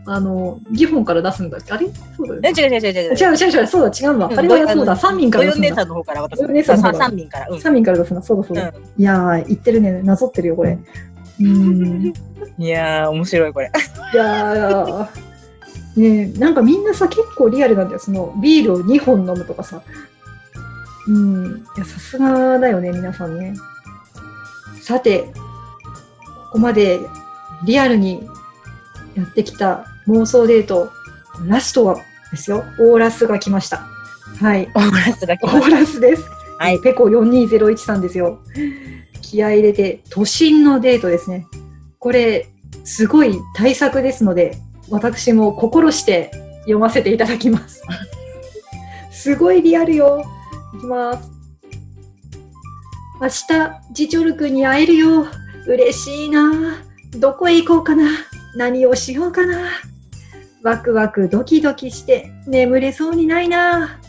[0.05, 1.73] あの、ギホンから出すんだっけ？
[1.73, 1.87] あれ？
[2.17, 2.53] そうだよえ、ね。
[2.57, 3.15] 違う違う違う違う。
[3.15, 4.31] 違う違う違う、そうだ、違うわ。
[4.35, 5.85] あれはそうだ、三民から出すんだ姉さ。
[5.85, 6.41] んの方から渡す。
[6.41, 7.47] ドヨン姉さん三民から。
[7.49, 7.61] うん。
[7.61, 8.73] 三民から出すんだ、そうだそうだ。
[8.97, 10.77] いやー、言ってるね、なぞってるよ、これ。
[11.39, 12.13] うん。
[12.57, 13.71] いやー、面白いこれ。
[14.13, 15.07] いやー、
[15.97, 17.99] ねえなんかみんなさ、結構リアルなんだよ。
[17.99, 19.81] その、ビールを2本飲むとかさ。
[21.07, 21.63] うん。
[21.75, 23.53] いや、さすがだよね、皆さんね。
[24.81, 25.25] さて、
[26.51, 26.99] ここまで
[27.65, 28.27] リアルに
[29.15, 30.91] やってきた妄想デート、
[31.47, 31.95] ラストは
[32.31, 32.65] ですよ。
[32.79, 33.87] オーラスが来ました。
[34.41, 34.69] はい。
[34.75, 36.23] オーラスが来オましーラスです。
[36.59, 38.39] はいペコ4201さんですよ。
[39.21, 41.47] 気合い入れて、都心のデートですね。
[41.97, 42.49] これ、
[42.83, 44.57] すごい対策ですので、
[44.89, 47.81] 私も心して読ませていただきます。
[49.11, 50.25] すごいリアルよ。
[50.75, 51.29] いきます。
[53.21, 55.27] 明日、ジチョル君に会えるよ。
[55.67, 56.83] 嬉しいな。
[57.17, 58.09] どこへ行こうかな。
[58.55, 59.69] 何をしようかな。
[60.63, 63.99] ワクワクドキドキして眠れそうにないな。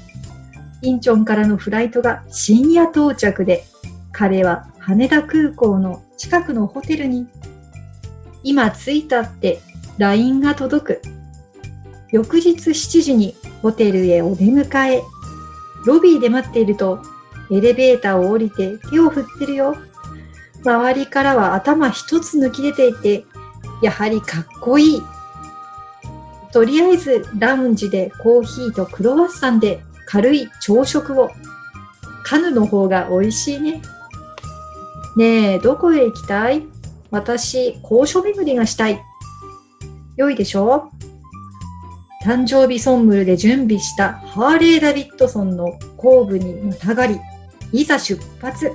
[0.82, 3.64] インチョンからのフライトが深夜到着で、
[4.12, 7.26] 彼は羽田空港の近くのホテルに、
[8.42, 9.60] 今着いたって
[9.98, 11.02] LINE が届く。
[12.10, 15.02] 翌日7時にホテルへお出迎え。
[15.86, 17.00] ロビーで待っていると、
[17.50, 19.76] エレベーターを降りて手を振ってるよ。
[20.64, 23.24] 周りからは頭一つ抜き出ていて、
[23.82, 25.02] やはりかっこいい。
[26.52, 31.30] とりあえずラウンジでコーヒーとクロワッサンで軽い朝食を。
[32.24, 33.82] カヌの方が美味しいね。
[35.16, 36.66] ねえ、どこへ行きたい？
[37.10, 39.02] 私、高所巡りがしたい。
[40.16, 40.90] 良いでしょ？
[42.22, 47.18] う誕生日ソンムルで準備したハーレー・ダビッドソンの後部にまたがり、
[47.72, 48.70] いざ出発。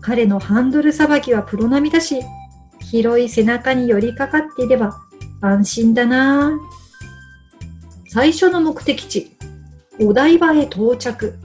[0.00, 2.20] 彼のハンドルさばきはプロ並みだし、
[2.80, 4.96] 広い背中に寄りかかっていれば
[5.40, 6.52] 安心だな
[8.14, 9.34] 最初の目的地、
[9.98, 11.38] お台場へ到着。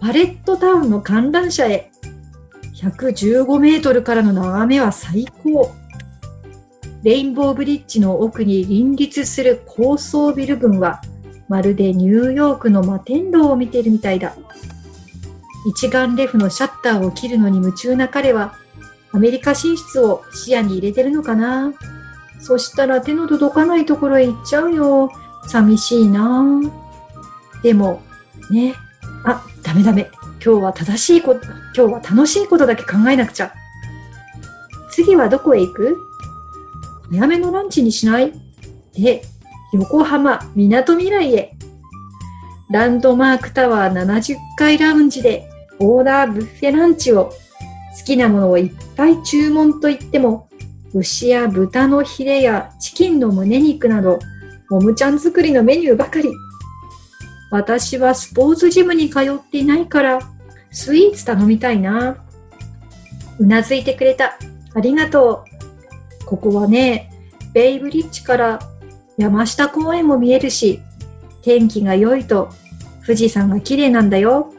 [0.00, 1.92] パレットタウンの観覧車へ。
[2.74, 5.70] 115メートルからの眺めは最高。
[7.04, 11.00] レインボーブリッジの奥に林立する高層ビル群は、
[11.48, 14.34] まるでニューヨークの摩天楼を見ているみたいだ。
[15.64, 18.56] 一眼レフのシャッターを切るのに夢中な彼は、
[19.12, 21.72] アメリカ進出を視野に入れてるのかな
[22.40, 25.12] そしたら手の届かないところへ行っちゃうよ。
[25.48, 26.42] 寂しいな
[27.62, 28.02] でも、
[28.50, 28.74] ね。
[29.24, 30.10] あ、ダメダメ。
[30.44, 31.40] 今日は正しいこと、
[31.76, 33.52] 今日は楽しいことだけ考えなくちゃ。
[34.90, 35.96] 次はどこへ行く？
[37.10, 38.32] 早めのランチにしない？
[38.92, 39.22] で、
[39.72, 41.56] 横浜みなとみらいへ。
[42.70, 50.48] ランドマークタワー70階ラウンジでオーダーブッフェランチを好きなものをいっぱい注文といっても
[50.94, 54.18] 牛や豚のヒレやチキンの胸肉など
[54.74, 56.28] もむちゃん作りのメニューばかり。
[57.52, 60.18] 私はスポーツジムに通っていないから
[60.72, 62.16] スイーツ頼みたいな。
[63.38, 64.36] うなずいてくれた。
[64.74, 65.44] ありがと
[66.22, 66.26] う。
[66.26, 67.12] ここはね、
[67.52, 68.58] ベイブリッジから
[69.16, 70.80] 山下公園も見えるし、
[71.42, 72.48] 天気が良いと
[73.06, 74.52] 富士山が綺麗なんだよ。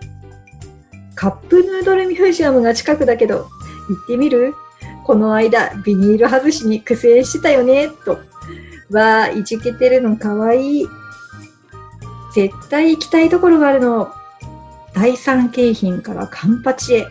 [1.15, 4.53] カップヌードルミュージアムが近くだけど、行ってみる？
[5.03, 8.17] この間、ビニール外しに苦戦してたよね、と。
[8.91, 10.87] わあ、いじけてるのかわいい。
[12.35, 14.13] 絶対行きたいところがあるの。
[14.93, 17.07] 第三京浜からカンパチへ、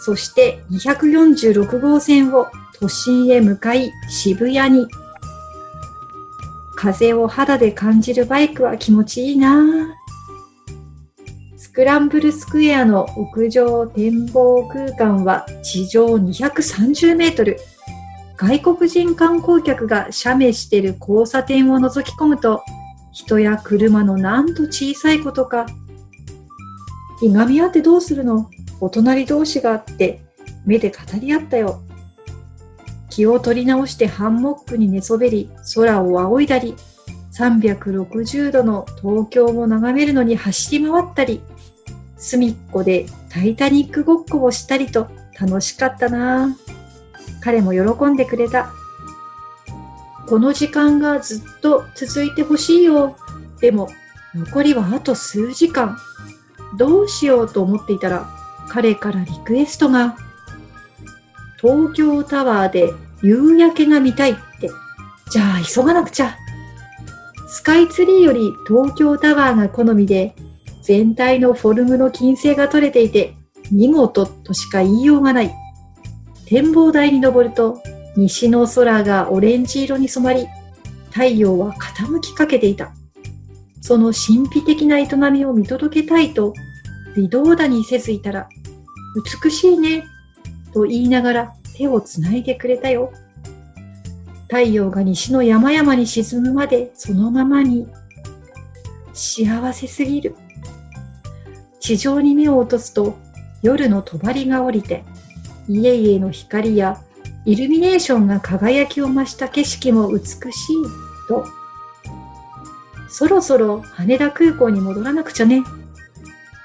[0.00, 2.46] そして246号線を
[2.78, 4.88] 都心へ向かい渋谷に。
[6.76, 9.94] 風を肌で感じるバイクは気持ちいいな
[11.56, 17.58] スクランブルスクエアの屋上展望空間は地上230メートル。
[18.36, 22.62] 外国人観光客が写メしてる交差点を覗き込むと、
[23.12, 25.66] 人や車のなんと小さいことか
[27.22, 28.50] いがみ合ってどうするの？
[28.80, 30.20] お隣同士があって
[30.66, 31.80] 目で語り合ったよ。
[33.08, 36.74] 気を取り直してハンモックに寝そべり空を仰いだり
[37.32, 41.40] 360度の東京を眺めるのに走り回ったり
[42.18, 45.08] 隅っこでタイタニックごっこをしたりと
[45.40, 46.54] 楽しかったな
[47.40, 48.72] 彼も喜んでくれた。
[50.26, 53.16] この時間がずっと続いてほしいよ。
[53.60, 53.88] でも
[54.34, 55.96] 残りはあと数時間。
[56.76, 58.28] どうしようと思っていたら、
[58.68, 60.16] 彼からリクエストが、
[61.60, 64.68] 東京タワーで夕焼けが見たいって。
[65.30, 66.36] じゃあ急がなくちゃ。
[67.48, 70.34] スカイツリーより東京タワーが好みで、
[70.82, 73.34] 全体のフォルムの金星が取れていて、
[73.72, 75.54] 見事としか言いようがない。
[76.46, 77.82] 展望台に登ると、
[78.16, 80.46] 西の空がオレンジ色に染まり、
[81.10, 82.92] 太陽は傾きかけていた。
[83.80, 86.52] その神秘的な営みを見届けたいと
[87.14, 88.48] 微動だにせずいたら、
[89.42, 90.04] 美しいね、
[90.72, 93.12] と言いながら手をつないでくれたよ。
[94.48, 97.86] 太陽が西の山々に沈むまでそのままに。
[99.12, 100.34] 幸せすぎる。
[101.80, 103.16] 地上に目を落とすと
[103.62, 105.04] 夜の帳が降りて、
[105.68, 107.00] 家々の光や
[107.44, 110.42] イルミネーションが輝きを増した景色も美しい
[111.28, 111.46] と。
[113.08, 115.62] そろそろ羽田空港に戻らなくちゃね。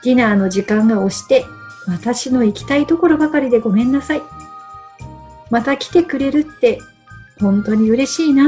[0.04, 1.46] ディナーの時間が押して、
[1.88, 4.22] 私の行きたいところばかりでごめんなさい。
[5.50, 6.80] また来てくれるって
[7.40, 8.46] 本当に嬉しいな。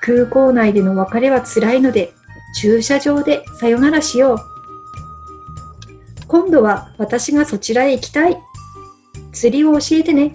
[0.00, 2.12] 空港内での別れは辛いので、
[2.60, 4.38] 駐車場でさよならしよう。
[6.26, 8.36] 今度は私がそちらへ行きたい。
[9.32, 10.32] 釣りを教えてね。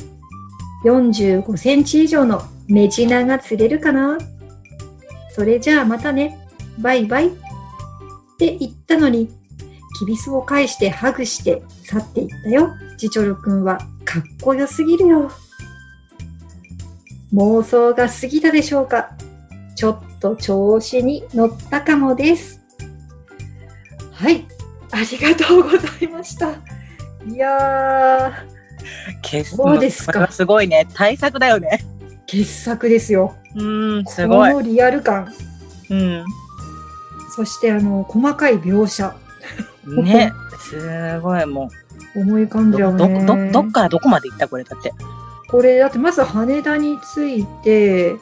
[0.85, 4.17] 45センチ以上のメジナが釣れるかな
[5.33, 6.37] それじゃあまたね。
[6.79, 7.27] バイバイ。
[7.27, 7.31] っ
[8.37, 9.29] て言ったのに、
[9.99, 12.69] きびすを返してハグして去っていったよ。
[12.97, 15.31] ジチョル君はかっこよすぎるよ。
[17.33, 19.09] 妄想が過ぎたでしょうか
[19.75, 22.61] ちょっと調子に乗ったかもです。
[24.11, 24.45] はい。
[24.91, 26.51] ありがとうございました。
[27.27, 28.52] いやー。
[29.21, 30.87] 傑作ですかすごいね。
[30.93, 31.83] 対策だよね。
[32.25, 33.35] 傑作ですよ。
[33.55, 34.51] うん、すごい。
[34.51, 35.31] このリアル感。
[35.89, 36.25] ううん。
[37.35, 39.15] そして、あの、細かい描写。
[40.03, 40.31] ね。
[40.59, 41.69] すごい、も
[42.15, 42.77] 思い浮かんう。
[42.77, 43.25] じゃど、うね。
[43.25, 44.93] ど、ど、どっからどこまで行ったこれだって。
[45.49, 48.15] これ、だってまず羽田に着いて、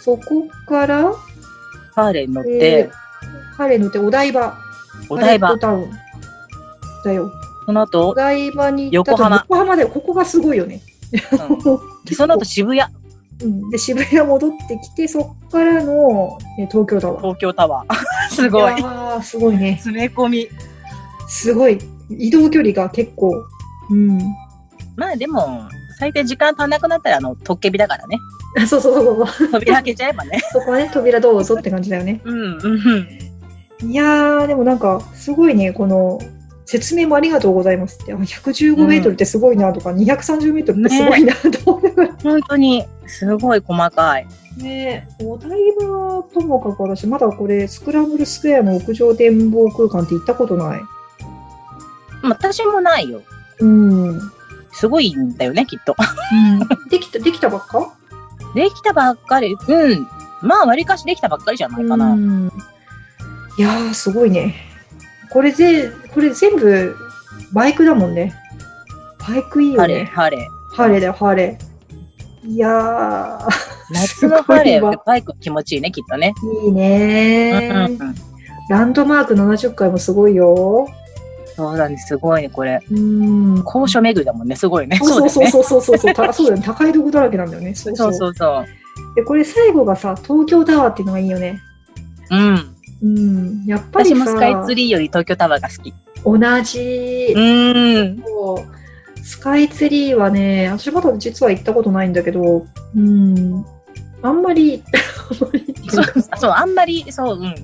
[0.00, 1.12] そこから、
[1.94, 2.90] ハーレーに乗っえて、ー、
[3.56, 4.56] ハレー乗ってお台場。
[5.08, 5.90] お台場タウン。
[7.04, 7.32] だよ。
[7.66, 10.80] そのお後、台場に行ったと横浜横浜で、ここがすごいよね。
[11.12, 12.92] うんで その後渋谷、
[13.42, 17.20] うん、で、渋谷戻ってきて、そっからの、え東京タワー。
[17.20, 17.94] 東京タワー。
[18.30, 18.74] すごい。
[19.22, 19.72] すごいね。
[19.72, 20.48] 詰め込み。
[21.28, 21.78] すごい。
[22.08, 23.32] 移動距離が結構。
[23.90, 24.18] うん。
[24.96, 28.18] まあでも、最低時間足んなくなったら、あの、トッケビだからね。
[28.58, 29.48] あ そうそうそうそう。
[29.50, 30.40] 扉開けちゃえばね。
[30.52, 32.20] そこはね、扉どうぞって感じだよね。
[32.24, 32.58] うん、
[33.82, 33.90] うん。
[33.90, 36.18] いやー、でもなんか、すごいね、この、
[36.66, 38.12] 説明もありがとうございますって。
[38.12, 42.14] あ115メートルってすごいなとか、230メートルってすごいなと思いながら。
[42.22, 44.26] 本当に、すごい細かい。
[44.58, 50.80] ねお台場ともかく私、まだこれ、スクランブルスクエアの屋上展望空間って行ったことない。
[52.22, 53.22] 私もないよ。
[53.60, 54.20] うん。
[54.72, 55.94] すごいんだよね、きっと。
[56.90, 57.94] できた、できたばっか？
[58.54, 59.54] できたばっかり。
[59.68, 60.06] うん。
[60.42, 62.06] まあ、割かしできたばっかりじゃないかな。
[62.12, 62.52] うん
[63.58, 64.54] いやー、すごいね。
[65.30, 66.96] これぜ、これ全部、
[67.52, 68.34] バイクだもんね。
[69.28, 70.04] バイクいいよハレー、ね。
[70.06, 70.40] ハレー。
[70.74, 72.48] ハーレーだよ、ハーレー。
[72.48, 73.48] いやー、
[73.90, 76.34] 夏のハレすごいわー、バイク気持ちいいね、きっとね。
[76.64, 78.02] いいねうんー。
[78.02, 78.14] うん。
[78.68, 80.86] ランドマーク70回もすごいよ。
[81.56, 82.80] そうだね、すごいね、これ。
[82.90, 83.62] うん。
[83.64, 84.98] 高所巡りだもんね、すごいね。
[85.02, 86.14] そうそうそうそうそうそう。
[86.14, 86.62] た そうだよね。
[86.64, 87.74] 高いとこだらけなんだよね。
[87.74, 88.66] そうそうそうそう。
[89.16, 91.58] で、これ最後がさ、東京タワーっていうのがいいよね。
[92.30, 92.75] うん。
[93.02, 93.64] うん。
[93.66, 95.94] やっぱりさ、私もスカイツリーより東京タワーが好き。
[96.24, 97.40] 同じう。
[97.40, 98.22] ん。
[99.22, 103.64] スカイツリーはね、私まだ実は行ったことないんだけど、うん。
[104.22, 104.82] あんまり、
[105.88, 107.54] そうか、そう、あんまり、そう、うん。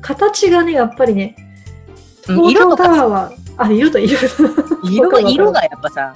[0.00, 1.36] 形がね、やっぱりね、
[2.28, 4.18] うん東京タワーは、あ、色と色。
[4.84, 6.14] 色が、色がやっぱさ、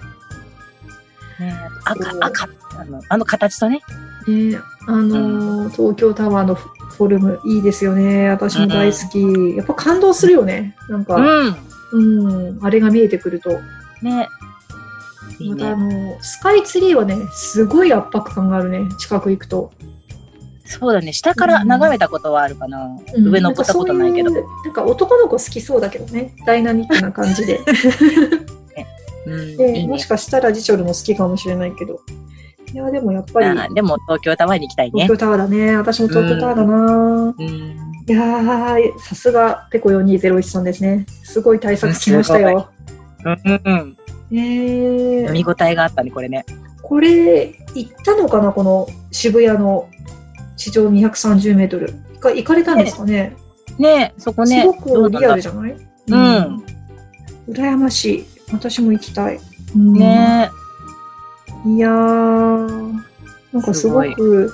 [1.39, 3.81] ね、赤赤、あの、あの形とね。
[4.27, 6.57] ね、あのー東京タワーの
[7.01, 8.29] フフォルムいいですよね。
[8.29, 9.57] 私も大好き。
[9.57, 10.77] やっぱ感動するよね。
[10.91, 12.29] なんか、うん。
[12.29, 13.59] うん、あれが見えてくると。
[14.03, 14.29] ね。
[15.41, 16.15] またあね。
[16.15, 18.87] の、スカイツリーはね、すごい圧迫感があるね。
[18.99, 19.73] 近く行くと。
[20.67, 21.15] そうだね。
[21.15, 22.85] 下から眺めたことはあるかな。
[23.15, 24.31] うん上登ったことないけど。
[24.31, 26.35] なんか男の子好きそうだけどね。
[26.45, 27.61] ダイナミックな感じで。
[29.25, 29.57] うん。
[29.57, 29.87] でね。
[29.87, 32.03] もしかしたらジチョルも好きかもしれないけど。
[32.73, 35.09] いや、でもやっぱり、でも東京タワーに行きたいね東。
[35.09, 35.77] 京タワーだね。
[35.77, 36.77] 私も東京タワーだな。
[36.77, 37.41] うん。
[38.09, 41.05] いやー、さすがペコ4201さんですね。
[41.25, 42.69] すごい対策しましたよ。
[43.25, 43.97] うんうん。
[44.33, 46.45] えー、見応えがあったね、これね。
[46.83, 49.89] これ、行ったのかなこの渋谷の
[50.57, 51.95] 地上230メートル。
[52.15, 53.37] 行か行かれたんですかね
[53.79, 54.61] ねそこね。
[54.63, 54.75] すご
[55.09, 55.77] くリアルじゃゃない？
[56.09, 56.65] うん。
[57.49, 58.25] 羨ましい。
[58.53, 59.41] 私も行きたい。
[59.75, 60.51] うんね
[61.67, 62.93] いやー、
[63.53, 64.53] なんかすごく、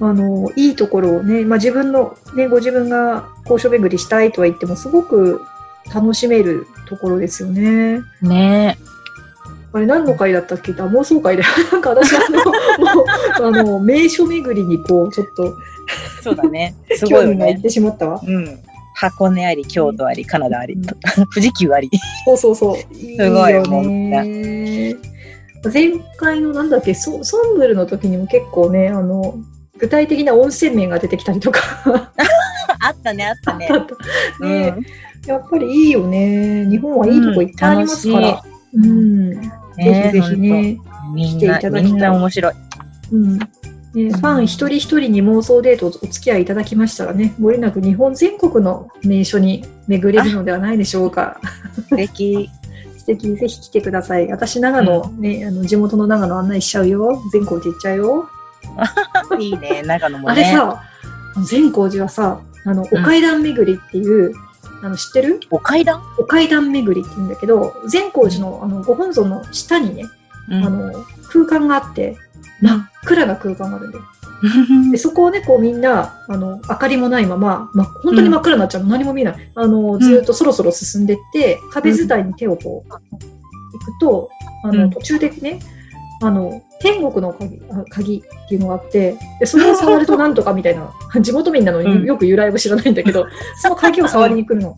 [0.00, 5.42] あの、いいところをね、まあ自分の、ね、ご自分が高所巡りしたいとは言っても、すごく
[5.92, 8.00] 楽しめるところですよね。
[8.22, 8.78] ね
[9.72, 10.72] あれ何の回だったっけ？
[10.72, 11.42] あ、妄想会で。
[11.72, 12.44] なんか私、あの、
[12.94, 13.04] もう、
[13.60, 15.54] あの、名所巡りにこう、ちょっと、
[16.22, 16.74] そうだね。
[16.96, 17.34] すご興いよね。
[17.34, 18.08] 味がいってしまった？
[18.08, 18.20] わ。
[18.24, 18.58] うん。
[18.94, 20.82] 箱根あり、京都あり、カナダありうん、
[21.34, 21.90] 富士急あり。
[22.26, 22.76] そうそうそう。
[22.76, 24.96] すごいよもね。
[25.64, 29.36] 前回のなんだっけ、ソソンブルの時にも結構ね、あの、
[29.78, 31.60] 具体的な温泉面が出てきたりとか。
[32.80, 33.68] あったね、あったね。
[34.40, 34.74] ね、
[35.26, 36.66] やっぱりいいよね。
[36.68, 38.42] 日本はいいとこいっぱいありますから。
[38.74, 39.40] うん。
[39.40, 40.78] ぜひぜひね。
[41.16, 42.52] 来ていな、ただきたい面白い。
[43.12, 43.38] うん。
[43.38, 43.46] ね、
[43.94, 51.40] ファン一人一人に妄想デートお付き合いいただきましたらね、もれなく日本全国の名所に巡れるのではないでしょうか。
[51.88, 52.50] 素敵。
[53.08, 54.30] 素敵、ぜひ来てください。
[54.30, 57.22] 私、長野、ね、あの地元の長野案内しちゃうよ。
[57.32, 58.28] 善光寺行っちゃうよ。
[59.40, 60.52] いいね、長野もあれね。
[60.52, 60.82] さ、
[61.46, 64.34] 善光寺はさ、あの、お階段巡りっていう、
[64.82, 65.40] あの、知ってる？
[65.50, 66.02] お階段？
[66.18, 70.04] お階段巡りって言うんだけど、善光寺のあのご本尊の下にね、
[70.50, 70.92] うんあの、
[71.30, 72.16] 空間があって、
[72.60, 74.04] 真っ暗な空間があるんだよ。
[74.42, 74.90] うん。
[74.92, 79.50] で、そこをね、こうみんな、あの、明かりもないまま、ま、本当に真っ暗になっちゃうの、何も見えない。
[79.54, 84.30] あの、ずーっとそろそろ進んでって、壁伝いに手をこう、行くと、
[84.64, 84.90] あの、うん。
[84.90, 85.60] 途中でね、
[86.22, 92.02] あの、天国の鍵あ鍵っていうのがあって、で、それを触るとなんとかみたいな、 地元民なのうん。
[92.02, 93.26] によく由来を知らないんだけど、
[93.62, 94.76] その鍵を触りに来るの。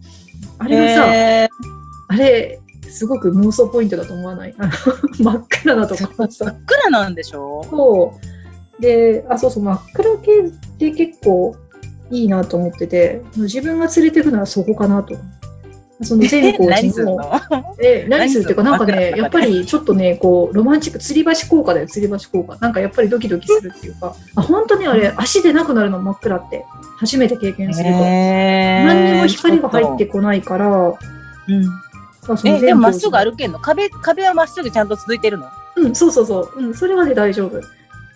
[0.58, 1.48] あれがさ、へ
[2.08, 4.54] あれ、すごく妄想ポイントだと思わない？
[5.18, 6.44] 真っ暗なとーこさ。
[6.44, 6.50] 真。
[6.50, 7.64] っ暗なんでしょ？
[7.70, 8.39] そう。
[8.80, 11.54] で、あ、そうそう、真っ暗系って結構、
[12.10, 15.16] いいなと思ってて、自分が連れていくのはそこかなと。
[16.02, 17.20] その全校何するの？
[17.78, 18.42] え、何する？
[18.42, 22.56] っていうか、なんかね、やっぱりちょっとね、こう、ロマンチック、吊り橋効果だよ、吊り橋効果。
[22.58, 26.64] なんかやっぱりドキドキするっていうか、あ、本当にあれ、足でなくなるの真っ暗って、
[26.96, 27.98] 初めて経験すると。
[28.00, 31.64] 何にも光が入ってこないから、うん。
[31.64, 33.58] まあそのえ、でもまっすぐる歩けんの？
[33.58, 35.46] 壁、壁はまっすぐちゃんと続いてるの？
[35.76, 36.62] うん、そうそうそう。
[36.62, 37.60] うん、それはね、大丈夫。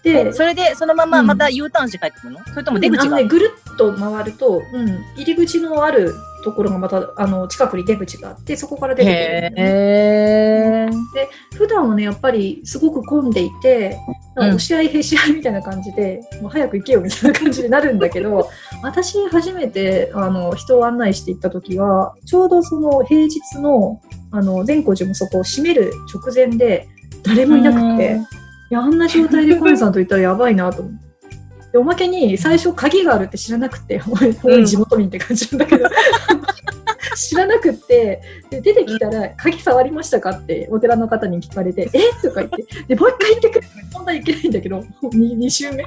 [0.04, 1.26] えで、それで、そのままうん。
[1.26, 2.40] また U ターンして帰ってくるの？
[2.46, 3.16] それとも出口が？
[3.16, 9.16] ね、ぐるっと回ると、うん、入り口のあるところがまた、あの、近くに出口があって、そこから出てくる。
[9.16, 11.56] ね、へー。
[11.56, 13.98] 普段はね、やっぱりすごく混んでいて、
[14.36, 14.48] うん。
[14.48, 18.50] 押し合いへし合いみたいな感じで、もう早く行けよみたいな感じになるんだけど、
[18.82, 24.00] 私初めてあの人を案内して行った時は、ちょうどその平日の
[24.32, 26.88] あの善光寺もそこを閉める直前で、
[27.22, 28.43] 誰もいなくて、い
[28.74, 31.04] や、あんな状態でコンさんと行ったらやばいなと思って。
[31.72, 34.00] でおまけに最初鍵があるって知らなくて、
[34.64, 35.88] 地元民って感じなんだけど、
[37.16, 42.00] 知らなくってで出てきたら「鍵触りましたか?」ってお寺の方に聞かれて「え？
[42.22, 45.84] とか言ってでもう一回行ってくれ本当はいけないんだけど 2, 2週目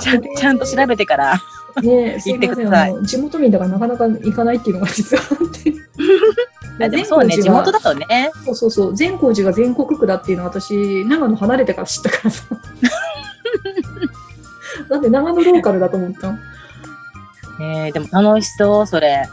[0.00, 1.40] ちゃんちゃんと調べてから。
[1.82, 5.72] ね行ってください地元民だからなかなか行かないっていうのが実はあって
[6.84, 8.30] あでもそうね、地元だとね。
[8.44, 12.44] そうそうそう善光寺が全国区だっていうのは私長野離れてから知ったからさ
[14.90, 16.38] なんで長野ローカルだと思ったの？
[17.60, 19.26] えー、でも楽しそう、それ。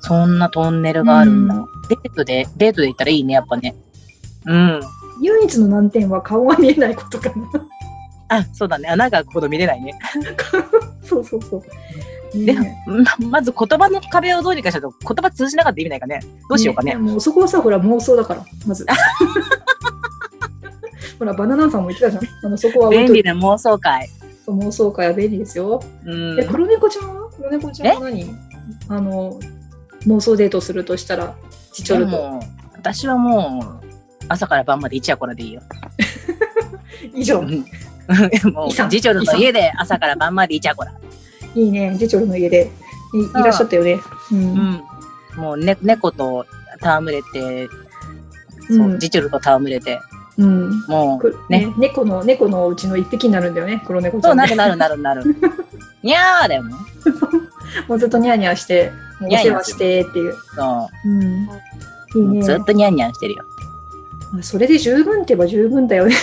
[0.00, 1.54] そんなトンネルがあるんだ。
[1.54, 3.76] うんデートで、デートで行ったらいいね、やっぱね。
[4.46, 4.80] うん。
[5.20, 7.34] 唯一の難点は顔が見えないことかな
[8.28, 8.88] あ、そうだね。
[8.88, 9.98] 穴が開くほど見れないね。
[11.02, 11.62] そうそうそう。
[12.34, 16.20] でねままず言葉の壁をどうにかしないと言葉通じなかったら意味ないかね。
[16.48, 16.92] どうしようかね。
[16.92, 18.84] ねもうそこはさ、ほら妄想だから、まず。
[21.18, 22.24] ほら、バナナさんも言ってたじゃん。
[22.46, 24.08] あのそこは便利な妄想会。
[24.46, 25.82] 妄想会は便利ですよ。
[26.04, 26.44] うんえ、。
[26.44, 27.30] 黒猫ちゃんは？
[27.36, 28.34] 黒猫ちゃんは何？
[28.88, 29.38] あの、
[30.06, 31.34] 妄想デートするとしたら、
[31.72, 32.40] ちちょると。
[32.74, 33.86] 私はもう、
[34.28, 35.62] 朝から晩までイチャコラでいいよ。
[37.14, 37.44] 以上う。
[37.44, 37.64] ん
[38.52, 40.92] もう、いさんジチョルの家で朝から晩までイチャコラ。
[41.54, 42.70] いいね、ジチョルの家で
[43.14, 43.98] いいらっしゃったよね。
[44.30, 44.38] うん。
[44.38, 44.82] うん。
[45.36, 46.46] もう、ね、猫と
[46.80, 47.68] 戯れて、
[48.68, 49.98] そう、うんジチョルと戯れて、
[50.38, 50.80] うん。
[50.82, 54.44] もくう、ねね、猫の、猫のうちの一匹になるんだよね、黒猫ちそゃね。
[54.50, 55.36] うんなるなるなるなる。
[56.02, 56.74] にゃーだよ ね。
[57.88, 60.34] もうずっとニャーニャーして、お世話してっていう。
[60.54, 61.48] そうん。
[61.48, 61.48] う。
[62.14, 62.64] いいねずっ。
[62.64, 63.44] とニャンニャンしてるよ。
[64.38, 66.14] あそれで十分って言えば十分だよね。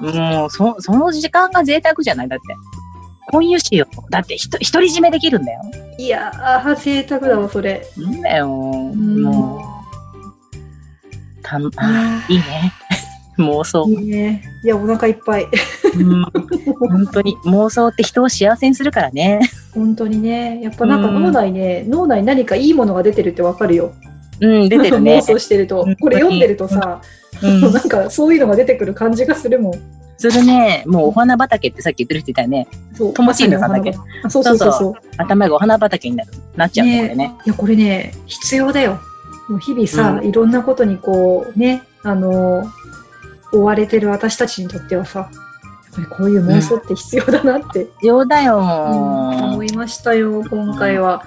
[0.00, 2.44] もう、そ、その時間が贅沢じゃないだって。
[3.30, 3.86] 婚友誌よ。
[4.10, 5.60] だって、ひと、独り占めできるんだよ。
[5.98, 7.86] いやー、贅沢だわ、それ。
[7.96, 8.48] なんだよ。
[8.48, 12.72] うんもう、たん、ああいいね。
[13.38, 14.00] 妄想ー。
[14.00, 14.42] いいね。
[14.64, 15.46] いや、お腹いっぱい。
[15.96, 16.24] うん
[16.78, 19.40] 本当に、妄想って人を幸せにするからね。
[19.74, 20.60] 本当にね。
[20.62, 23.92] やっぱなんか脳内ね、脳内に何かいいものが出てるってわかるよ。
[24.40, 25.22] うん、出てるね 妄。
[25.22, 25.96] 想してるとうん。
[25.96, 27.00] これ読んでるとさ、
[27.42, 29.72] うん なんかそういうのが出てくる感じがするもん。
[30.18, 32.68] それね、もうお花畑ってさっき言ってる人いたよね。
[32.94, 33.14] そう。
[33.14, 33.92] ともちんのさんだっけ？
[34.28, 34.94] そうそうそうそう。
[35.16, 36.30] 頭がお花畑になる。
[36.56, 37.34] なっちゃうね、これね。
[37.46, 39.00] いや、これね、必要だよ。
[39.48, 42.64] もう日々さ、ういろんなことにこう、ね、あの、
[43.52, 45.28] 追われてる私たちにとってはさ、やっ
[45.94, 48.64] ぱりこういう妄想って必要だなって、必要だようん
[49.54, 51.24] 思いましたよ、今回は。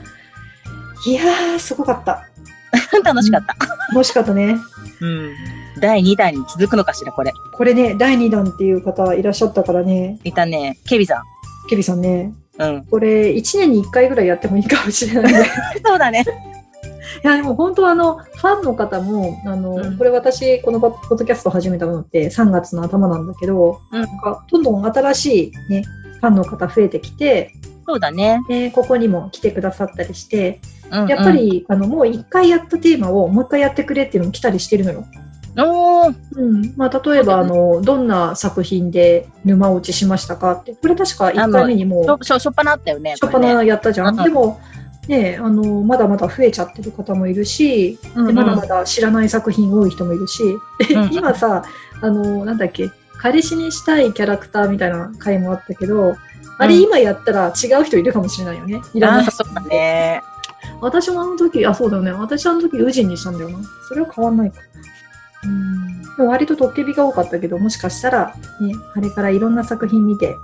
[1.07, 2.27] いやー、すごかった。
[3.03, 3.55] 楽しかった。
[3.91, 4.55] 楽しかったね。
[5.01, 5.31] うん。
[5.79, 7.31] 第2弾に続くのかしら、これ。
[7.53, 10.77] これね、第2弾っていう方いらっしゃったからね、いたね。
[10.85, 11.23] ケビさ
[11.69, 12.35] ケビさんね、ん。
[12.59, 12.85] うん。
[12.85, 15.51] これ1年に1回ぐらいやってもいいかもしれないね。
[15.83, 16.25] そうだね。
[17.23, 25.83] いや、でも本当あの、ファンの方も、あの、うんこれ私、このポッドキャスト始めたのって3月の頭なんだけど、うんなんかどんどん新しいね、
[26.19, 27.51] ファンの方増えてきて、
[27.85, 28.41] そうだね。
[28.47, 30.61] で、ここにも来てくださったりして、
[30.91, 35.05] うん、やっぱり、あの、もう一回やったテーマをもう一回やってくれっていうのも来たりしてるのよ。
[35.55, 36.73] うん。
[36.75, 43.15] まあ、例えば、あの、どんな作品で沼落ちしましたかって、これ確か1回目にもうしょ、しょ、っぱなあったよね。
[43.15, 44.17] しょっぱなやったじゃん。
[44.17, 44.59] うんでも、
[45.07, 50.43] ね、あの、まだまだ増えちゃってる方もいるし、うんうんでまだまだ知らない作品多い人もいるし、
[50.87, 51.63] でうんうん 今さ、
[52.01, 56.15] あの、なんだっけ、彼氏にしたいキャラクターみたいな回もあったけど、
[56.57, 58.81] あれうん今やったら違う人いるかもしれないよね。
[58.93, 60.21] いろんなあーそうだね。
[60.79, 62.11] 私もあの時、あ、そうだよね。
[62.11, 63.57] 私あの時、ウジンにしたんだよな。
[63.87, 64.57] それは変わんないか。
[65.45, 66.01] うん。
[66.01, 70.35] でも割とトッケビが多かったけど、もしかしたら、ね、あれからいろんな作品見て、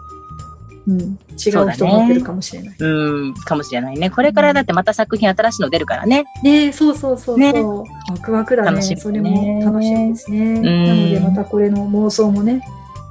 [0.87, 2.75] うん、違う人もってるかもしれない。
[2.79, 3.33] うん。
[3.33, 4.09] かもしれないね。
[4.09, 6.25] これからだってまた作品新しいの出るからね。
[6.43, 7.37] ねそうそうそうそう。
[7.37, 8.71] ねワクワクだね。
[8.71, 10.59] 楽しみそれねも楽しみですね。
[10.59, 12.61] んなので、またこれの妄想もね、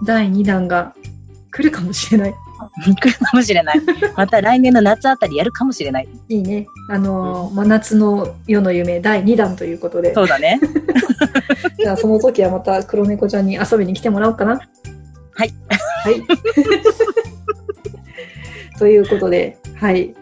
[0.04, 0.94] 第2弾が
[1.50, 2.34] 来るかもしれない。
[3.00, 3.80] 来るかもしれない。
[4.16, 6.08] また来年の夏あたりやるかもしれない。
[6.28, 6.66] いいね。
[6.90, 10.14] あのー真夏の夜の夢第2弾ということで。
[10.14, 10.60] そうだね。
[11.78, 14.60] じゃあその時はまた黒猫ちゃんに遊びに来てもらおうかな。
[15.34, 15.54] はい。
[16.04, 16.22] はい。
[18.78, 20.14] ということで、はい。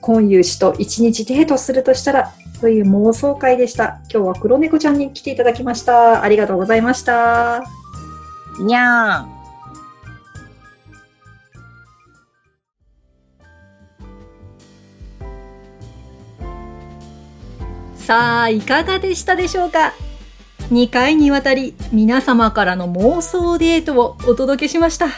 [0.00, 4.00] 今夕氏と一日デートするとしたら、という妄想会でした。
[4.12, 6.22] 今日は黒猫ちゃんに来ていただきました。
[6.22, 7.62] ありがとうございました。
[8.60, 9.37] にゃー。
[18.08, 19.92] さあ、いかがでしたでしょうか
[20.70, 25.08] ?2 回にわたり皆様からの妄想デートをお届けしました。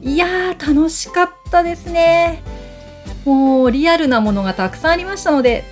[0.00, 2.44] いやー、楽しかったですね。
[3.24, 5.64] もうリアルなものがたくさんありましたので、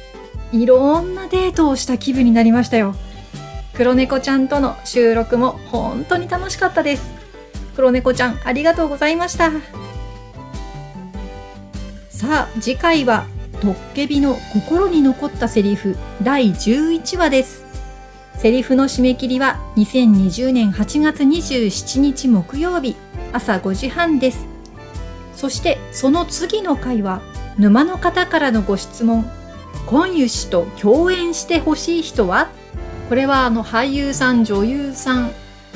[0.50, 2.96] いろんなデートをした気分になりましたよ。
[3.74, 7.04] 黒猫ちゃんとの収録も本当に楽しかったです。
[7.76, 9.52] 黒猫ちゃん、ありがとうございました。
[12.10, 13.26] さあ、次回は
[13.62, 17.64] トッケビの心に残ったセリフ第11話です。
[18.36, 22.96] セリフの締め切りは2020年8月27日木曜日
[23.32, 24.46] 朝5時半です。
[25.36, 27.22] そしてその次の回は
[27.56, 29.24] 沼の方からのご質問。
[29.86, 32.48] コンユ氏と共演してほしい人は？
[33.08, 35.30] これはあの俳優さん、女優さん、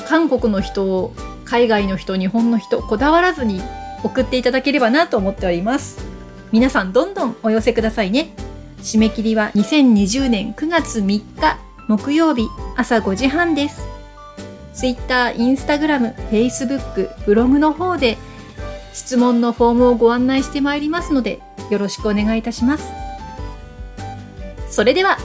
[0.09, 1.15] 韓国の人を
[1.45, 3.63] 海外の人、日本の人、こだわらずに
[4.03, 6.16] 送っていただければなと思っております。
[6.53, 8.35] 皆さんどんどんお寄せくださいね。
[8.79, 13.83] 締め切りは2020年9月3日木曜日朝5時半です。
[14.75, 18.19] Twitter、Instagram、Facebook、ブログの方で
[18.93, 21.41] 質問のフォームをご案内してまいりますので
[21.71, 22.89] よろしくお願いいたします。
[24.71, 25.19] それでは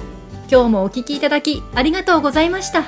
[0.50, 2.86] 今日もお聞きいただきありがとうございました。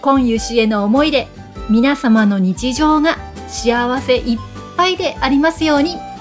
[0.00, 1.28] 今湯氏への思いで
[1.68, 3.16] 皆様の日常が
[3.48, 4.38] 幸せいっ
[4.76, 6.13] ぱいでありますように。